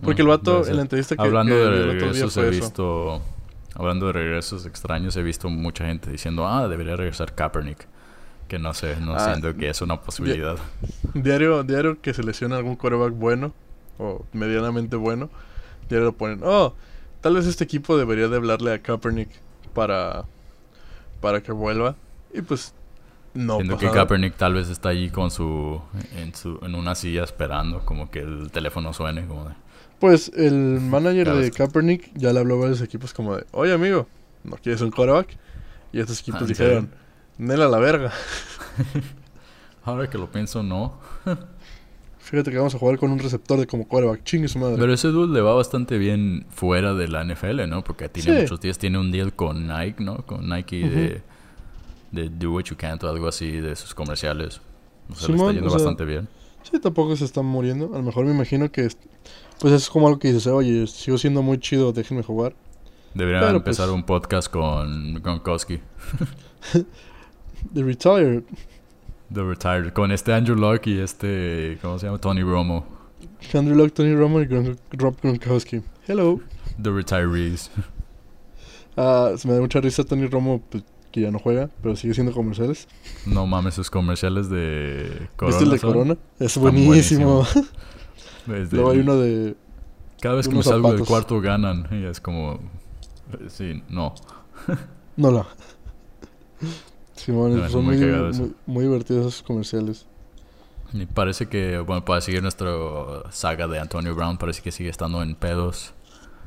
[0.03, 2.51] Porque el vato, en la entrevista que, Hablando que de el regresos, he eso.
[2.51, 3.21] visto.
[3.73, 7.87] Hablando de regresos extraños, he visto mucha gente diciendo, ah, debería regresar Kaepernick.
[8.47, 10.57] Que no sé, no Ah, siento que es una posibilidad.
[11.15, 13.53] Diario, diario que se lesiona algún quarterback bueno
[13.97, 15.29] o medianamente bueno,
[15.89, 16.73] diario lo ponen, oh,
[17.21, 19.29] tal vez este equipo debería de hablarle a Kaepernick
[19.73, 20.25] para,
[21.19, 21.95] para que vuelva.
[22.33, 22.73] Y pues,
[23.33, 23.93] no Siento pasa que.
[23.93, 25.81] Kaepernick tal vez está allí con su
[26.17, 29.55] en su en una silla esperando como que el teléfono suene como de
[29.99, 31.51] Pues el manager de.
[31.51, 34.07] Kaepernick ya le habló a varios equipos como de, oye amigo,
[34.43, 35.37] ¿no quieres un quarterback?
[35.93, 36.91] Y estos equipos Ah, ¿en dijeron,
[37.37, 38.11] Nela la verga.
[39.83, 40.93] ahora que lo pienso no
[42.31, 44.77] Fíjate que vamos a jugar con un receptor de como quarterback, chingue su madre.
[44.79, 48.41] pero ese dude le va bastante bien fuera de la NFL no porque tiene Sí.
[48.43, 51.21] muchos días tiene un deal con Nike no con Nike de
[52.11, 54.59] de Do What You Can't o algo así de sus comerciales.
[55.09, 56.27] O sea, le está yendo o sea, bastante bien.
[56.63, 57.91] Sí, tampoco se están muriendo.
[57.93, 58.85] A lo mejor me imagino que...
[58.85, 58.97] es-
[59.59, 62.53] Pues es como algo que dices, oye, sigo siendo muy chido, déjenme jugar.
[63.13, 65.79] Deberían pero, empezar pues- un podcast con Gronkowski.
[67.73, 68.43] The Retired.
[69.33, 69.93] The Retired.
[69.93, 71.77] Con este Andrew Luck y este...
[71.81, 72.17] ¿Cómo se llama?
[72.19, 72.85] Tony Romo.
[73.53, 75.81] Andrew Luck, Tony Romo y Rob Gronkowski.
[76.07, 76.39] Hello.
[76.81, 77.69] The Retirees.
[78.97, 82.13] Ah, se me da mucha risa Tony Romo, pues, que ya no juega, pero sigue
[82.13, 82.89] siendo comerciales.
[83.25, 85.57] No mames, sus comerciales de Corona.
[85.57, 85.89] ¿Viste el de son?
[85.93, 86.17] Corona?
[86.39, 87.47] Es buenísimo.
[88.47, 89.55] Luego hay uno de...
[90.19, 91.87] Cada vez que me salgo del cuarto ganan.
[91.89, 92.59] Y es como...
[93.31, 94.13] eh, Sí, no.
[95.15, 95.47] No, no.
[97.25, 100.05] Simón, son muy muy, muy, divertidos esos comerciales.
[100.93, 102.71] Y parece que, bueno, para seguir nuestra
[103.31, 105.93] saga de Antonio Brown, parece que sigue estando en pedos.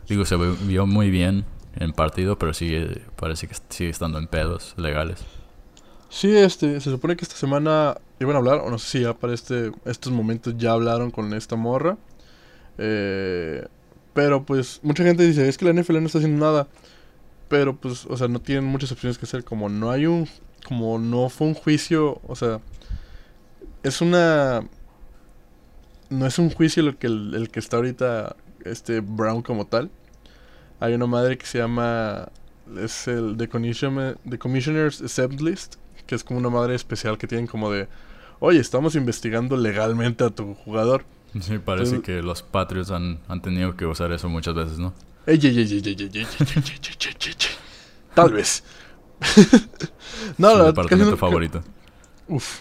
[0.09, 1.45] Digo, se vio muy bien
[1.77, 5.25] en partido, pero sigue, parece que sigue estando en pedos legales.
[6.11, 9.15] Sí, este, se supone que esta semana iban a hablar, o no sé si ya
[9.15, 11.97] para este, estos momentos ya hablaron con esta morra.
[12.79, 13.67] Eh,
[14.13, 16.69] pero pues mucha gente dice, es que la NFL no está haciendo nada.
[17.49, 19.45] Pero pues, o sea, no tienen muchas opciones que hacer.
[19.45, 20.29] Como no hay un,
[20.67, 22.61] como no fue un juicio, o sea,
[23.83, 24.67] es una...
[26.11, 29.91] No es un juicio lo que el, que está ahorita, este Brown como tal.
[30.81, 32.29] Hay una madre que se llama
[32.83, 37.71] es el The, Commissioner's Exempt List, que es como una madre especial que tienen como
[37.71, 37.89] de,
[38.41, 41.05] oye, estamos investigando legalmente a tu jugador.
[41.41, 44.95] Sí, parece que los Patriots han, han, tenido que usar eso muchas veces, ¿no?
[48.15, 48.63] Tal vez.
[50.39, 51.63] no, Su la departamento no- favorito.
[52.29, 52.61] Uf,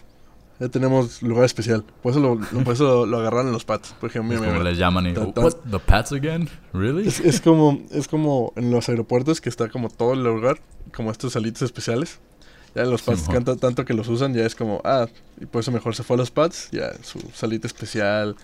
[0.60, 1.84] ya tenemos lugar especial.
[2.02, 3.94] Por eso lo, lo- por eso lo, lo agarraron en los Pats.
[4.00, 5.14] Por ejemplo, Es mira, como mira, les llaman y...
[5.14, 5.56] Tan- tan- What?
[5.70, 6.50] ¿The Pats again?
[6.74, 7.08] ¿Really?
[7.08, 10.60] Es, es como es como en los aeropuertos que está como todo el lugar,
[10.96, 12.20] como estos salitas especiales.
[12.76, 13.36] Ya los pads Simón.
[13.36, 15.06] canta tanto que los usan, ya es como, ah,
[15.40, 18.36] y por eso mejor se fue a los pads, ya su salita especial,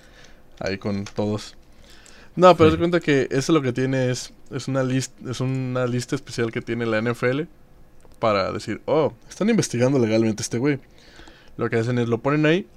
[0.59, 1.55] ahí con todos.
[2.35, 2.75] No, pero Sí.
[2.75, 6.51] se cuenta que eso lo que tiene es, es una lista, es una lista especial
[6.51, 7.41] que tiene la NFL
[8.19, 10.79] para decir, oh, están investigando legalmente a este güey.
[11.57, 12.67] Lo que hacen es lo ponen ahí,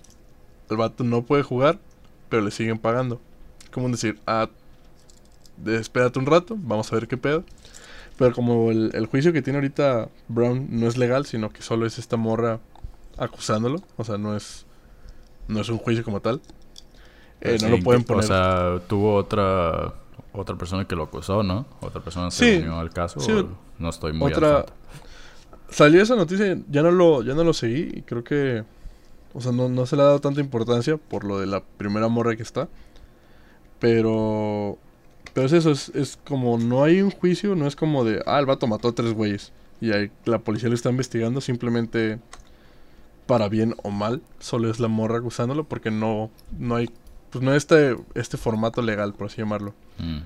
[0.70, 1.78] el vato no puede jugar,
[2.28, 3.20] pero le siguen pagando.
[3.72, 4.48] Como decir, ah,
[5.66, 7.44] espérate un rato, vamos a ver qué pedo.
[8.18, 11.86] Pero como el, el juicio que tiene ahorita Brown no es legal, sino que solo
[11.86, 12.60] es esta morra
[13.18, 14.66] acusándolo, o sea, no es
[15.48, 16.40] no es un juicio como tal.
[17.40, 18.24] eh, Sí, no lo pueden poner.
[18.24, 19.94] O sea, tuvo otra
[20.32, 21.66] otra persona que lo acusó, ¿no?
[21.80, 23.20] Otra persona se Sí, unió al caso.
[23.20, 23.32] sí,
[23.78, 24.72] no estoy muy al otra tanto.
[25.72, 28.64] Salió esa noticia, ya no lo ya no lo seguí y creo que
[29.34, 32.08] o sea, no, no se le ha dado tanta importancia por lo de la primera
[32.08, 32.68] morra que está.
[33.78, 34.78] Pero
[35.34, 38.44] pero es eso, es, como no hay un juicio, no es como de, ah, el
[38.44, 42.18] vato mató a tres güeyes y ahí la policía lo está investigando simplemente
[43.26, 46.90] para bien o mal, solo es la morra acusándolo porque no no hay
[47.30, 49.74] pues no hay este este formato legal, por así llamarlo.
[49.98, 50.18] Mm.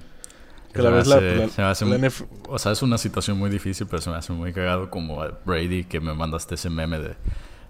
[0.77, 2.99] Que Se la vez hace- la- se me hace la NF O sea, es una
[2.99, 6.55] situación muy difícil, pero se me hace muy cagado como a Brady que me mandaste
[6.57, 7.15] ese meme de Do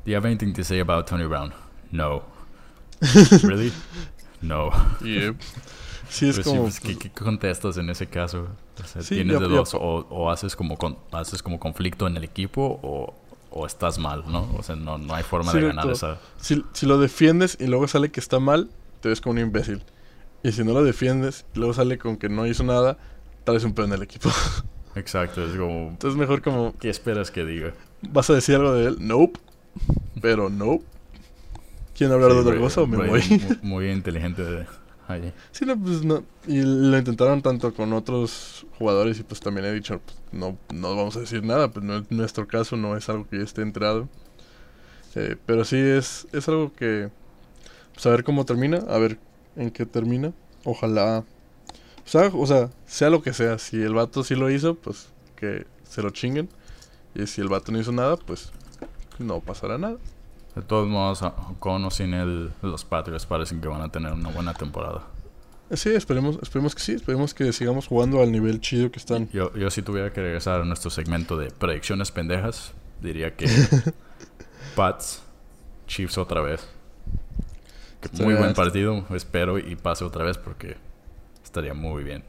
[0.06, 1.52] you have anything to say about Tony Brown?
[1.90, 2.22] No.
[3.42, 3.72] really?
[4.42, 4.70] No.
[5.02, 5.36] Yep.
[6.08, 8.48] Sí, es Pero sí, como pues, ¿qué, qué contestas en ese caso?
[8.82, 11.58] O sea, Sí, tienes ya- de ya- dos, o, o haces como con- haces como
[11.58, 13.14] conflicto en el equipo o,
[13.50, 14.48] o estás mal, ¿no?
[14.56, 15.76] O sea, no, no hay forma de Cierto.
[15.76, 16.18] ganar esa...
[16.40, 19.82] Si, si lo defiendes y luego sale que está mal, te ves como un imbécil.
[20.46, 22.98] Y si no lo defiendes y luego sale con que no hizo nada,
[23.44, 24.30] tal vez un peón del equipo.
[24.94, 25.88] Exacto, es como...
[25.88, 27.72] Entonces mejor como, ¿Qué esperas que diga?
[28.02, 28.96] ¿vas a decir algo de él?
[29.00, 29.40] Nope.
[30.22, 30.85] Pero nope.
[31.96, 33.22] ¿Quieren hablar de otra cosa o me voy?
[33.62, 34.66] mu- Muy inteligente de...
[35.09, 35.32] ahí.
[35.50, 36.22] sí, no, pues no.
[36.46, 40.94] Y lo intentaron tanto con otros jugadores y pues también he dicho, pues, no, no
[40.94, 43.62] vamos a decir nada, pues no es nuestro caso, no es algo que yo esté
[43.62, 44.09] enterado.
[45.16, 47.09] Eh, pero sí es, es algo que,
[47.94, 49.18] pues a ver cómo termina, a ver
[49.56, 50.32] en qué termina.
[50.64, 51.24] Ojalá,
[52.04, 55.08] o sea, o sea, sea lo que sea, si el vato sí lo hizo, pues
[55.34, 56.48] que se lo chinguen.
[57.14, 58.52] Y si el vato no hizo nada, pues
[59.18, 59.96] no pasará nada.
[60.54, 61.20] De todos modos,
[61.58, 65.02] con o sin él, los Patriots parecen que van a tener una buena temporada.
[65.72, 69.28] Sí, esperemos, esperemos que sí, esperemos que sigamos jugando al nivel chido que están.
[69.32, 73.48] Yo, yo si tuviera que regresar a nuestro segmento de predicciones pendejas, diría que
[74.76, 75.22] Pats,
[75.88, 76.66] Chiefs otra vez.
[78.12, 80.76] Muy buen partido, espero y pase otra vez porque
[81.44, 82.24] estaría muy bien.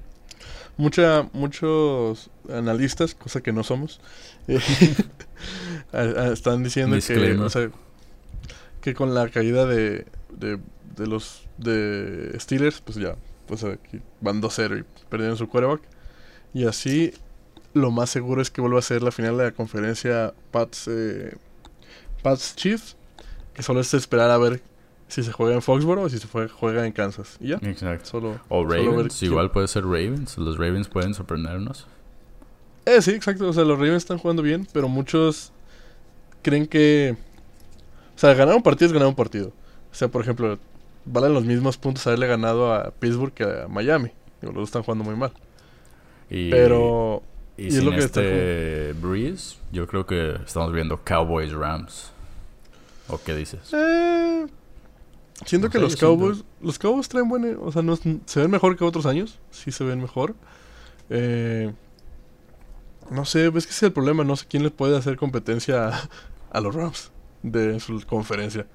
[0.77, 3.99] Mucha, muchos analistas, cosa que no somos,
[4.47, 4.59] eh,
[6.31, 7.45] están diciendo que, Disclaimer.
[7.45, 7.69] o sea,
[8.81, 10.59] que con la caída de, de,
[10.95, 13.15] de los de Steelers, pues ya,
[13.47, 15.81] pues aquí van 2-0 y perdieron su quarterback.
[16.53, 17.13] Y así
[17.73, 21.35] lo más seguro es que vuelva a ser la final de la conferencia Pats, eh,
[22.21, 22.95] Pats Chiefs,
[23.53, 24.61] que solo es esperar a ver
[25.07, 27.37] si se juega en Foxborough o si se juega en Kansas.
[27.39, 28.05] Y ya, Exacto.
[28.05, 28.39] solo...
[28.49, 30.37] O Ravens, igual puede ser Ravens.
[30.37, 31.87] Los Ravens pueden sorprendernos.
[32.85, 33.47] Eh, sí, exacto.
[33.47, 35.51] O sea, los Ravens están jugando bien, pero muchos
[36.41, 37.15] creen que...
[38.15, 39.53] O sea, ganar un partido es ganar un partido.
[39.91, 40.57] O sea, por ejemplo,
[41.05, 44.11] valen los mismos puntos haberle ganado a Pittsburgh que a Miami.
[44.41, 45.31] Los dos están jugando muy mal.
[46.29, 47.23] Y, Pero...
[47.55, 52.11] y y es lo que este Breeze, yo creo que estamos viendo Cowboys Rams.
[53.07, 53.71] ¿O qué dices?
[53.73, 54.45] Eh,
[55.45, 56.43] siento No que sé, los siento- Cowboys...
[56.61, 57.57] Los Cowboys traen buen...
[57.61, 59.39] O sea, no, es- se ven mejor que otros años.
[59.51, 60.35] Sí se ven mejor.
[61.09, 61.73] Eh,
[63.09, 64.23] no sé, ves que ese es el problema.
[64.23, 66.09] No sé quién le puede hacer competencia a,
[66.51, 67.11] a los Rams
[67.43, 68.65] de su conferencia.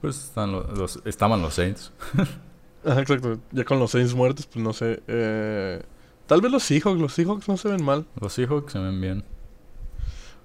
[0.00, 1.92] Pues están lo- los, estaban los Saints.
[2.84, 3.38] Ajá, exacto.
[3.52, 5.02] Ya con los Saints muertos, pues no sé.
[5.06, 5.80] Eh,
[6.26, 7.00] tal vez los Seahawks.
[7.00, 8.06] Los Seahawks no se ven mal.
[8.20, 9.24] Los Seahawks se ven bien.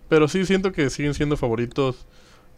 [0.09, 2.05] Pero sí siento que siguen siendo favoritos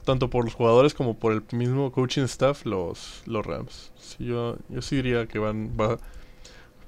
[0.10, 3.92] tanto por los jugadores como por el mismo coaching staff los, los Rams.
[4.00, 5.76] Sí, yo, yo sí diría que van...
[5.80, 5.98] Va,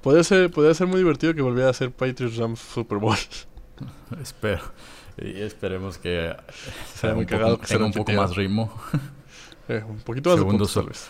[0.02, 3.16] podría, ser, podría ser muy divertido que volviera a ser Patriots Rams Super Bowl.
[4.20, 4.62] Espero.
[5.18, 6.34] Y esperemos que
[6.94, 8.72] sea un cagado poco, que tenga un poco más ritmo.
[9.68, 11.08] Eh, un poquito más Segundo de puntos, tal vez.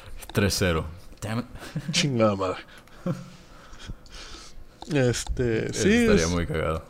[0.60, 0.84] 3-0.
[1.22, 1.46] Damn it.
[1.92, 2.58] Chingada madre.
[4.92, 6.84] Este, sí, estaría es- muy cagado.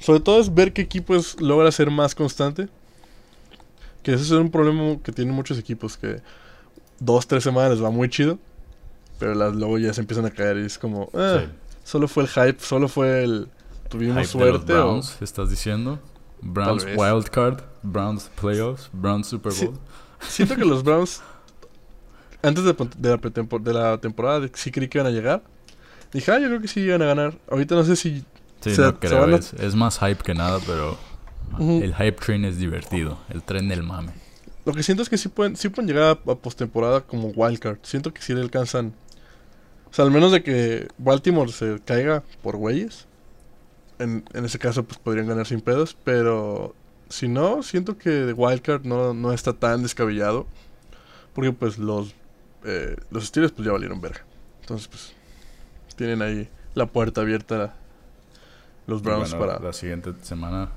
[0.00, 2.68] sobre todo es ver qué equipo es, logra ser más constante.
[4.06, 6.22] Que ese es un problema que tienen muchos equipos, que
[7.00, 8.38] dos, tres semanas les va muy chido,
[9.18, 11.48] pero las, luego ya se empiezan a caer y es como, ah, Sí.
[11.82, 13.48] solo fue el hype, solo fue el,
[13.88, 14.72] tuvimos Hype de los suerte.
[14.74, 15.98] o- Browns, ¿estás diciendo?
[16.40, 16.96] Browns vez.
[16.96, 19.66] Wild Card, Browns Playoffs, Browns Super Sí.
[19.66, 19.78] Bowl.
[20.20, 21.20] Siento que los Browns,
[22.42, 23.16] antes de, de la,
[23.60, 25.42] de la temporada, sí creí que iban a llegar.
[26.12, 27.34] Dije, ah, yo creo que sí iban a ganar.
[27.50, 28.24] Ahorita no sé si
[28.60, 29.20] Sí, Se- no creo.
[29.20, 30.96] van a- Es, es más hype que nada, pero
[31.58, 33.18] El hype train es divertido.
[33.28, 34.12] El tren del mame.
[34.64, 37.78] Lo que siento es que sí pueden, sí pueden llegar a, a postemporada como wildcard.
[37.82, 38.94] Siento que sí le alcanzan.
[39.90, 43.06] O sea, al menos de que Baltimore se caiga por güeyes.
[43.98, 45.96] En, en ese caso, pues podrían ganar sin pedos.
[46.04, 46.74] Pero
[47.08, 50.46] si no, siento que wildcard no, no está tan descabellado.
[51.32, 52.14] Porque pues los,
[52.64, 54.24] eh, los Steelers pues ya valieron verga.
[54.62, 55.12] Entonces, pues
[55.96, 57.74] tienen ahí la puerta abierta
[58.86, 59.66] los Browns bueno, para.
[59.66, 60.70] la siguiente semana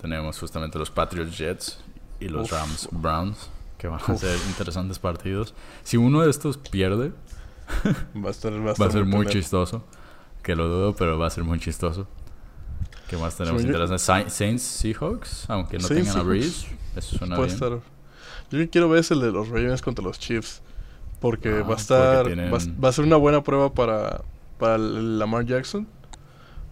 [0.00, 1.78] tenemos justamente los Patriots Jets
[2.20, 2.52] y los Uf.
[2.58, 4.20] Rams Browns, que van a Uf.
[4.20, 5.54] ser interesantes partidos.
[5.82, 7.12] Si uno de estos pierde,
[8.16, 9.84] Va a estar, va a va a estar ser muy chistoso.
[10.42, 12.06] Que lo dudo, pero va a ser muy chistoso.
[13.08, 13.98] ¿Qué más tenemos interesante?
[13.98, 16.28] Sa- Saints Seahawks, aunque no Saints, tengan a.
[16.28, 16.66] Breeze.
[16.96, 17.54] Eso suena Puede bien.
[17.62, 17.80] estar.
[18.50, 20.62] Yo quiero ver es el de los Ravens contra los Chiefs.
[21.20, 22.26] Porque Ah, va a estar.
[22.26, 24.22] tienen- Va, a- va a ser una buena prueba para,
[24.58, 25.86] para el Lamar Jackson.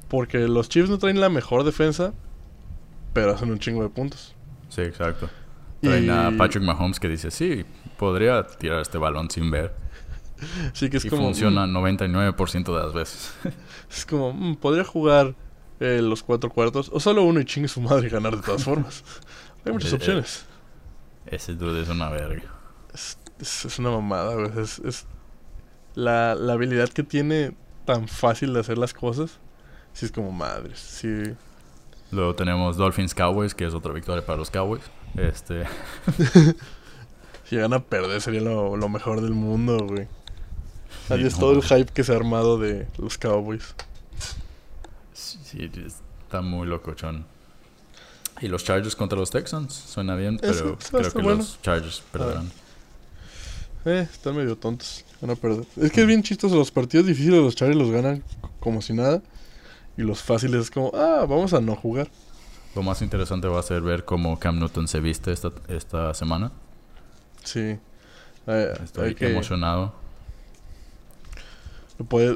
[0.09, 2.15] Porque los Chiefs no traen la mejor defensa.
[3.17, 4.35] Pero hacen un chingo de puntos.
[4.69, 5.29] Sí, exacto.
[5.83, 7.65] Y- a Patrick Mahomes que dice, sí,
[7.99, 9.75] podría tirar este balón sin ver.
[10.73, 11.23] Sí, que es y como.
[11.23, 13.33] funciona mm, 99% de las veces.
[13.91, 14.33] es como.
[14.33, 15.35] mm, podría jugar
[15.81, 16.91] eh, los cuatro cuartos.
[16.93, 19.03] O solo uno y chingue su madre y ganar de todas formas.
[19.65, 20.45] Hay muchas Eh, opciones.
[21.27, 22.43] Ese dude es una verga.
[22.93, 24.51] Es, es- es una mamada, güey.
[24.61, 25.07] Es, es
[25.95, 29.39] la, la habilidad que tiene tan fácil de hacer las cosas.
[29.93, 30.79] Sí, es como madres.
[30.79, 31.35] Sí.
[32.13, 34.83] Luego tenemos Dolphins Cowboys, que es otra victoria para los Cowboys.
[35.17, 35.65] Este,
[37.49, 40.09] Si llegan a perder sería lo, lo mejor del mundo, güey.
[41.09, 41.39] Sí, no.
[41.39, 43.75] todo el hype que se ha armado de los Cowboys.
[45.13, 45.71] sí, sí,
[46.25, 47.25] está muy locochón.
[48.41, 51.39] Y los Chargers contra los Texans, suena bien, pero eso creo que bueno.
[51.39, 52.51] los Chargers perderán.
[53.85, 55.05] Eh, están medio tontos.
[55.21, 55.65] Van a perder.
[55.77, 56.57] Es que es bien chistoso.
[56.57, 58.25] Los partidos difíciles los Chargers los ganan
[58.59, 59.23] como si nada.
[59.97, 62.09] Y los fáciles es como, ah, vamos a no jugar.
[62.75, 66.53] Lo más interesante va a ser ver cómo Cam Newton se viste esta, esta semana.
[67.43, 67.79] Sí.
[68.47, 69.95] Eh, Estoy que- emocionado.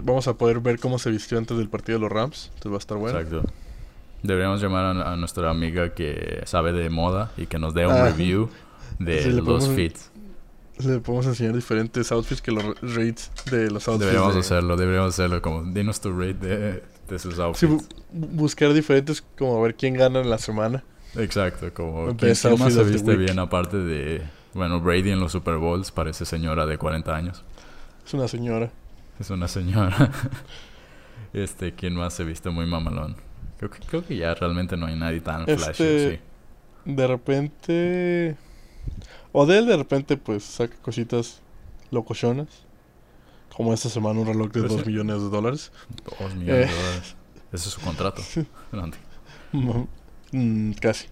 [0.03, 2.47] vamos a poder ver cómo se vistió antes del partido de los Rams.
[2.55, 3.19] Entonces va a estar bueno.
[3.19, 3.53] Exacto.
[4.23, 7.93] Deberíamos llamar a, a nuestra amiga que sabe de moda y que nos dé un
[7.93, 8.05] Ah.
[8.05, 8.49] review
[8.99, 10.11] de Sí, los podemos- fits.
[10.79, 14.01] Le podemos enseñar diferentes outfits que los rates de los outfits.
[14.07, 15.43] Deberíamos de- hacerlo, deberíamos hacerlo.
[15.43, 17.71] Como, dinos tu rate de, de sus Sí, outfits.
[17.73, 20.83] bu- buscar diferentes como a ver quién gana en la semana.
[21.17, 24.23] Exacto, como ¿quién, más se viste bien aparte de...
[24.55, 27.45] Bueno, Brady en los Super Bowls parece señora de 40 años.
[28.07, 28.71] Es una señora.
[29.19, 30.11] Es una señora.
[31.33, 33.17] este, ¿quién más se viste muy mamalón?
[33.59, 36.21] Creo que, creo que ya realmente no hay nadie tan flashy, Este- sí.
[36.87, 38.37] De repente.
[39.33, 41.41] Odell de repente pues saca cositas
[41.91, 42.49] locochonas.
[43.61, 44.89] Como esta semana un reloj de Pues 2 sí.
[44.89, 45.71] millones de dólares.
[46.19, 46.73] Dos millones Eh.
[46.73, 47.17] de dólares.
[47.53, 48.23] Ese es su contrato.
[48.73, 48.97] Grande.
[50.33, 51.05] Mm, casi.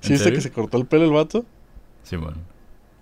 [0.00, 0.38] ¿Sí viste serio?
[0.38, 1.44] que se cortó el pelo el vato?
[2.04, 2.38] Sí, bueno.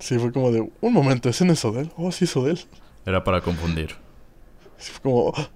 [0.01, 1.93] Sí, fue como de, un momento, ¿ese no es Odell?
[1.97, 2.59] Oh, sí es Odell.
[3.07, 3.91] Era para confundir.
[4.79, 5.49] Sí, fue como, "Ah".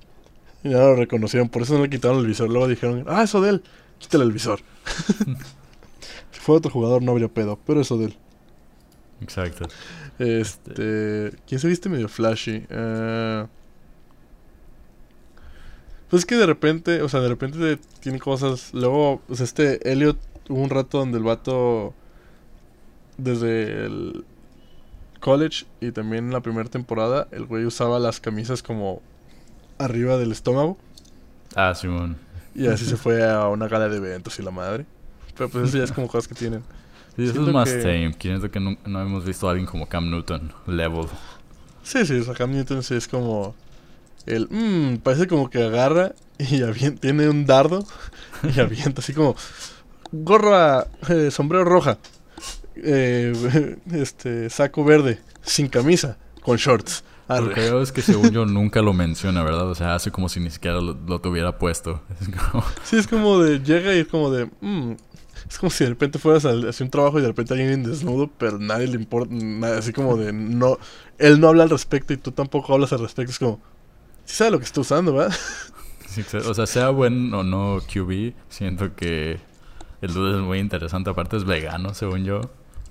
[0.63, 2.49] y ya lo reconocieron, por eso no le quitaron el visor.
[2.49, 3.65] Luego dijeron, ah, es Odell,
[3.99, 4.61] quítale el visor.
[6.31, 8.17] si fuera otro jugador no habría pedo, pero es Odell.
[9.21, 9.67] Exacto.
[10.19, 12.65] Este, ¿quién se viste medio flashy?
[12.71, 13.47] Eh,
[16.09, 18.73] pues es que de repente, o sea, de repente tiene cosas.
[18.73, 21.93] Luego, pues este Elliot hubo un rato donde el vato
[23.19, 24.25] desde el
[25.21, 29.03] college y también en la primera temporada, el güey usaba las camisas como
[29.79, 30.77] arriba del estómago
[31.55, 32.17] Ah, Simón.
[32.55, 34.87] y así se fue a una gala de eventos y la madre.
[35.37, 36.63] Pero pues eso ya es como cosas que tienen.
[37.17, 38.15] Sí, eso Siento es más que- tame.
[38.21, 41.07] Siento que no, no hemos visto a alguien como Cam Newton level.
[41.83, 43.55] Sí, sí, o sea, Cam Newton sí es como
[44.27, 47.87] el mmm, parece como que agarra y avienta, tiene un dardo
[48.55, 49.35] y avienta así como
[50.13, 51.99] gorra, eh, sombrero roja,
[52.77, 57.05] eh, este saco verde, sin camisa, con shorts.
[57.29, 59.69] Lo que veo es que según yo nunca lo menciona, ¿verdad?
[59.69, 62.01] O sea, hace como si ni siquiera lo, lo tuviera puesto.
[62.21, 62.65] Es como...
[62.85, 64.93] Sí, es como de llega y es como de mmm,
[65.49, 68.31] es como si de repente fueras a hacer un trabajo y de repente alguien desnudo,
[68.39, 70.79] pero nadie le importa nada, así como de no,
[71.19, 73.61] él no habla al respecto y tú tampoco hablas al respecto, es como
[74.25, 75.37] sí sabe lo que está usando, ¿verdad?
[76.07, 79.39] Sí, o sea, sea buen o no QB, siento que
[80.01, 81.11] el dude es muy interesante.
[81.11, 82.41] Aparte es vegano, según yo.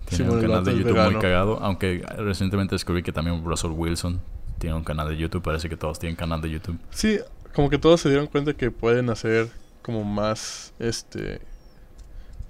[0.08, 1.60] Tiene un canal de YouTube muy cagado.
[1.62, 4.22] Aunque recientemente descubrí que también Russell Wilson
[4.60, 5.42] tiene un canal de YouTube.
[5.42, 6.78] Parece que todos tienen canal de YouTube.
[6.92, 7.20] Sí,
[7.54, 9.50] como que todos se dieron cuenta que pueden hacer
[9.82, 11.42] como más, este,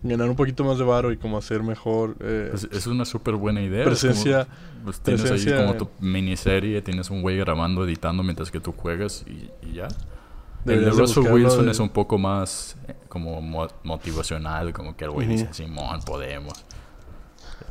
[0.09, 3.35] ganar un poquito más de varo y como hacer mejor eh, Pues es una súper
[3.35, 3.79] buena idea.
[3.81, 4.47] es como- presencia.
[4.83, 8.71] pues tienes presencia- ahí como tu miniserie, tienes un güey grabando, editando mientras que tú
[8.71, 9.87] juegas y, y ya.
[10.65, 15.05] El de Russell Wilson de- es un poco más eh, como mo- motivacional, como que
[15.05, 15.37] el güey Ujú.
[15.37, 16.53] dice, Simón, podemos.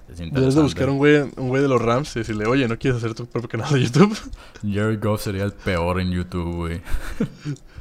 [0.08, 2.78] Es Deberías de buscar un güey, un güey de los Rams y decirle, oye, ¿no
[2.78, 4.16] quieres hacer tu propio canal de YouTube?
[4.62, 6.80] Jared Goff sería el peor en YouTube, güey.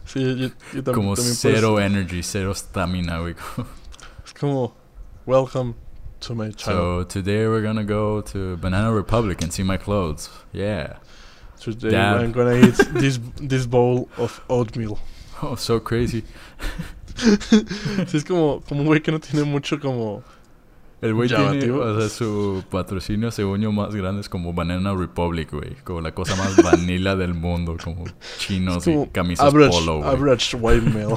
[0.06, 3.36] sí, yo, yo tam- Como también cero puedes- energy, cero stamina, güey.
[4.34, 4.74] Es como,
[5.26, 5.76] welcome
[6.22, 7.02] to my channel.
[7.02, 10.30] so today we're gonna go to Banana Republic and see my clothes.
[10.52, 10.98] Yeah.
[11.60, 12.22] Today Dad.
[12.22, 15.00] I'm gonna eat this, this bowl of oatmeal.
[15.42, 16.24] Oh, so crazy.
[17.16, 20.24] Sí, es como, como un güey que no tiene mucho como...
[21.02, 25.52] El güey tiene, o sea, su patrocinio según yo más grande es como Banana Republic,
[25.52, 25.76] güey.
[25.84, 28.06] Como la cosa más vanilla del mundo, como
[28.40, 30.10] chinos como y camisas average, polo, güey.
[30.10, 31.14] average white male.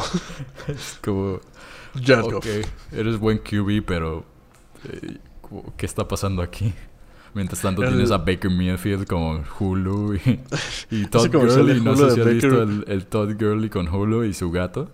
[0.67, 1.41] Es como,
[2.05, 2.47] Jared ok, Goff.
[2.93, 4.25] eres buen QB, pero
[4.85, 6.73] eh, como, ¿qué está pasando aquí?
[7.35, 10.41] Mientras tanto El- tienes a Baker Mayfield con Hulu y,
[10.91, 11.81] y Todd Gurley.
[11.81, 14.91] No sé si has Baker- visto el, el Todd Gurley con Hulu y su gato.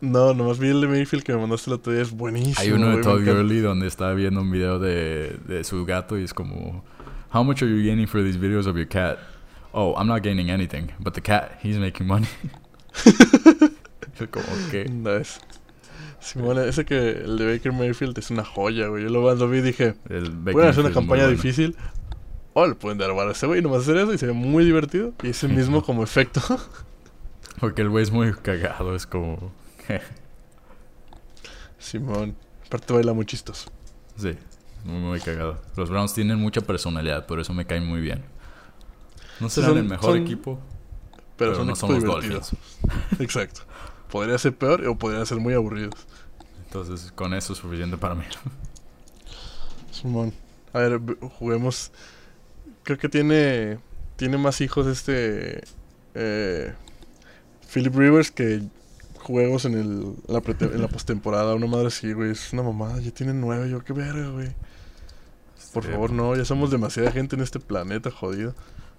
[0.00, 2.56] No, nomás vi el de Mayfield que me mandaste el otro día, es buenísimo.
[2.58, 3.24] Hay uno de Todd.
[3.24, 6.84] Gurley donde está viendo un video de, de su gato y es como,
[7.32, 9.18] How much are you gaining for these videos of your cat?
[9.72, 12.28] Oh, I'm not gaining anything, but the cat, he's making money.
[14.30, 15.40] Como que Nice.
[16.24, 19.02] Simón, ese que el de Baker Mayfield es una joya, güey.
[19.04, 21.76] Yo lo, cuando vi dije, el pueden hacer una campaña difícil.
[22.54, 24.64] O le pueden dar vara a ese güey, nomás hacer eso y se ve muy
[24.64, 25.12] divertido.
[25.22, 26.40] Y ese mismo como efecto.
[27.60, 29.52] Porque el güey es muy cagado, es como...
[31.78, 32.36] Simón.
[32.66, 33.70] Aparte baila muy chistoso.
[34.16, 34.32] sí,
[34.84, 35.60] muy, muy cagado.
[35.76, 38.24] Los Browns tienen mucha personalidad, por eso me caen muy bien.
[39.40, 40.60] No serán son- el mejor son- equipo,
[41.36, 42.04] Pero, pero, son no son los.
[42.04, 42.52] Dolphins.
[43.18, 43.62] Exacto.
[44.14, 46.06] Podría ser peor o podrían ser muy aburridos.
[46.66, 48.22] Entonces, con eso es suficiente para mí.
[49.90, 50.32] Simón.
[50.72, 51.00] A ver,
[51.36, 51.90] juguemos.
[52.84, 53.80] Creo que tiene.
[54.14, 55.64] Tiene más hijos este.
[56.14, 56.72] Eh,
[57.72, 58.62] Philip Rivers que
[59.16, 61.56] juegos en el la, en la postemporada.
[61.56, 62.30] Una madre así, güey.
[62.30, 63.00] Es una mamada.
[63.00, 63.68] Ya tienen nueve.
[63.68, 64.52] Yo, qué verga, güey.
[65.72, 66.36] Por favor, no.
[66.36, 68.54] Ya somos demasiada gente en este planeta, jodido.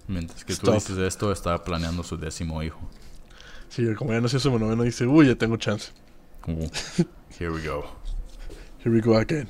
[0.08, 0.66] Mientras que Stop.
[0.66, 2.86] tú dices esto, está planeando su décimo hijo.
[3.76, 5.92] Sí, como ya nació su noveno, dice, uy, ya tengo chance.
[7.38, 7.84] Here we go.
[8.82, 9.48] Here we go again.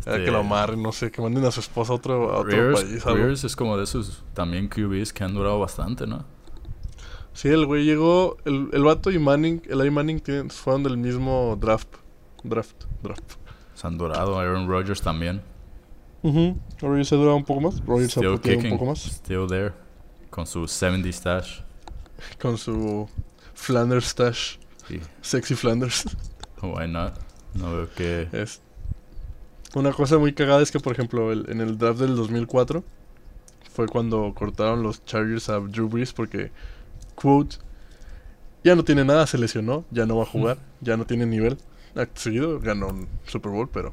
[0.00, 2.50] Este- que lo amarren, no sé, que manden a su esposa a otro, a otro
[2.50, 3.06] Rivers, país.
[3.06, 3.16] algo.
[3.18, 6.26] Rivers es como de esos también QBs que han durado bastante, ¿no?
[7.32, 10.98] Sí, el güey llegó, el, el vato y Manning, el I Manning tienen- fueron del
[10.98, 11.88] mismo draft.
[12.44, 13.32] Draft, draft.
[13.74, 14.38] Se han durado.
[14.38, 15.40] Aaron Rodgers también.
[16.22, 17.80] Uh Rogers se ha durado un poco más.
[17.84, 18.98] Rogers se ha puteado un poco más.
[19.04, 19.72] Still there.
[20.30, 21.60] Con su 70 stash.
[22.40, 23.08] Con su
[23.54, 24.56] Flanders stash.
[25.20, 26.04] Sexy Flanders.
[26.62, 27.14] why not?
[27.54, 28.28] No veo que...
[28.32, 28.60] Es
[29.74, 32.82] una cosa muy cagada es que, por ejemplo, el- en el draft del 2004
[33.74, 36.50] fue cuando cortaron los Chargers a Drew Brees porque,
[37.14, 37.56] quote,
[38.64, 41.58] ya no tiene nada, se lesionó, ya no va a jugar, ya no tiene nivel.
[41.94, 43.92] acto seguido, ganó un Super Bowl, pero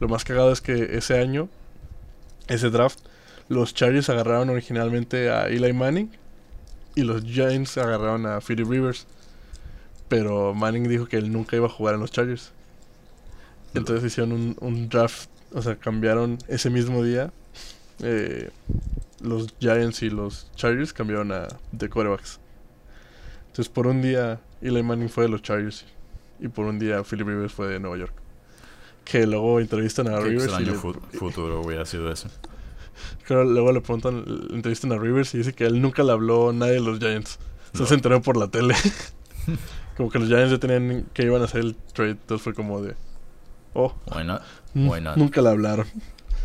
[0.00, 1.48] lo más cagado es que ese año,
[2.48, 3.00] ese draft,
[3.48, 6.10] los Chargers agarraron originalmente a Eli Manning
[6.96, 9.06] y los Giants agarraron a Philip Rivers.
[10.08, 12.50] Pero Manning dijo que él nunca iba a jugar en los Chargers.
[13.74, 17.30] Entonces hicieron un, un draft, o sea, cambiaron ese mismo día.
[18.02, 18.50] eh,
[19.20, 22.38] los Giants y los Chargers cambiaron a de quarterbacks.
[23.48, 25.84] Entonces por un día Eli Manning fue de los Chargers
[26.38, 28.12] y por un día Philip Rivers fue de Nueva York.
[29.04, 32.28] Que luego entrevistan a Qué Rivers y extraño le- fu- futuro hubiera sido eso.
[33.24, 36.52] Creo luego le preguntan, le entrevistan a Rivers y dice que él nunca le habló
[36.52, 37.38] nadie de los Giants.
[37.74, 37.84] No.
[37.86, 38.74] se enteró por la tele.
[39.96, 42.12] como que los Giants ya tenían que iban a hacer el trade.
[42.12, 42.94] Entonces fue como de.
[43.74, 44.42] Oh, Why not?
[44.74, 45.16] n- Why not?
[45.16, 45.86] nunca le hablaron.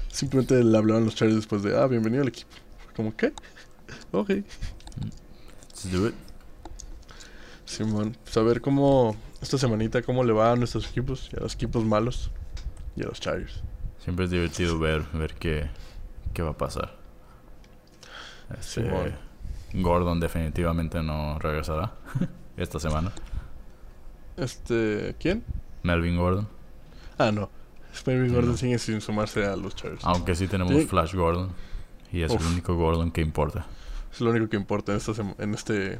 [0.10, 2.50] Simplemente le hablaron los Chargers después de, ah, bienvenido al equipo.
[2.86, 3.32] Fue Como, ¿qué?
[4.12, 4.30] Ok.
[4.30, 6.16] Let's do it.
[7.66, 9.16] Simón, pues a ver cómo.
[9.42, 11.30] Esta semanita, cómo le va a nuestros equipos.
[11.34, 12.30] Y a los equipos malos.
[12.96, 13.62] Y a los Chargers.
[14.04, 15.70] Siempre es divertido ver, ver qué,
[16.34, 16.96] qué va a pasar.
[18.60, 18.90] Este.
[19.74, 21.94] Gordon definitivamente no regresará
[22.58, 23.12] esta semana.
[24.38, 25.16] Este.
[25.20, 25.44] ¿Quién?
[25.84, 26.48] Melvin Gordon.
[27.18, 27.50] Ah, no.
[28.06, 28.58] Melvin Gordon no.
[28.58, 30.04] sigue sin sumarse a los Chargers.
[30.04, 30.86] Aunque sí tenemos.
[30.86, 31.50] Flash Gordon.
[32.12, 32.42] Y es Uf.
[32.42, 33.66] el único Gordon que importa.
[34.12, 36.00] Es lo único que importa en, esta en este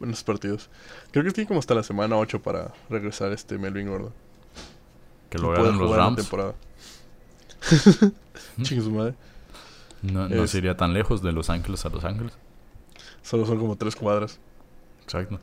[0.00, 0.68] en estos partidos.
[1.10, 4.12] Creo que tiene como hasta la semana 8 para regresar este Melvin Gordon.
[5.30, 6.30] Que lo puede ganen los Rams.
[8.62, 9.14] Chingue su madre.
[10.02, 12.32] No, no Es- se iría tan lejos de Los Ángeles a Los Ángeles.
[13.22, 14.38] Solo son como 3 cuadras.
[15.04, 15.38] Exacto.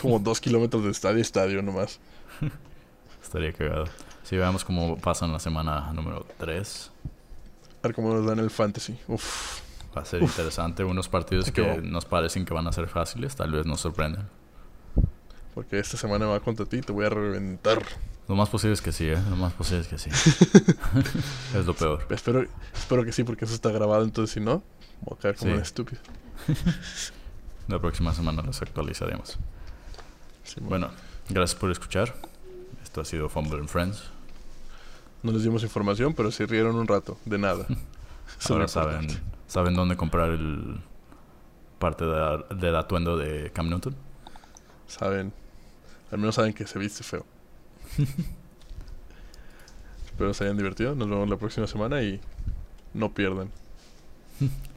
[0.00, 2.00] Como 2 kilómetros de estadio a estadio nomás.
[3.22, 3.86] Estaría cagado.
[4.24, 6.90] Si veamos cómo pasa en la semana número 3.
[7.82, 8.98] A ver cómo nos dan el fantasy.
[9.08, 9.60] Uf.
[9.96, 10.84] Va a ser interesante.
[10.84, 13.36] Unos partidos que nos parecen que van a ser fáciles.
[13.36, 14.28] Tal vez nos sorprendan.
[15.54, 17.82] Porque esta semana va contra ti y te voy a reventar.
[18.28, 19.18] Lo más posible es que sí, ¿eh?
[19.30, 20.10] Lo más posible es que sí.
[21.58, 22.06] es lo peor.
[22.10, 24.04] Espero, espero que sí, porque eso está grabado.
[24.04, 24.62] Entonces, si no,
[25.02, 25.56] voy a caer como Sí.
[25.56, 26.00] un estúpido.
[27.68, 29.38] La próxima semana los actualizaremos.
[30.44, 30.68] Simón.
[30.68, 30.90] Bueno,
[31.28, 32.14] gracias por escuchar.
[32.82, 34.02] Esto ha sido Fumble and Friends.
[35.22, 37.18] No les dimos información, pero se rieron un rato.
[37.24, 37.66] De nada.
[38.50, 39.08] Ahora saben,
[39.46, 40.80] saben dónde comprar el
[41.78, 43.94] parte de- del atuendo de Cam Newton.
[44.86, 45.32] Saben.
[46.10, 47.24] Al menos saben que se viste feo.
[50.04, 50.94] Espero se hayan divertido.
[50.94, 52.20] Nos vemos la próxima semana y
[52.94, 53.50] no pierdan.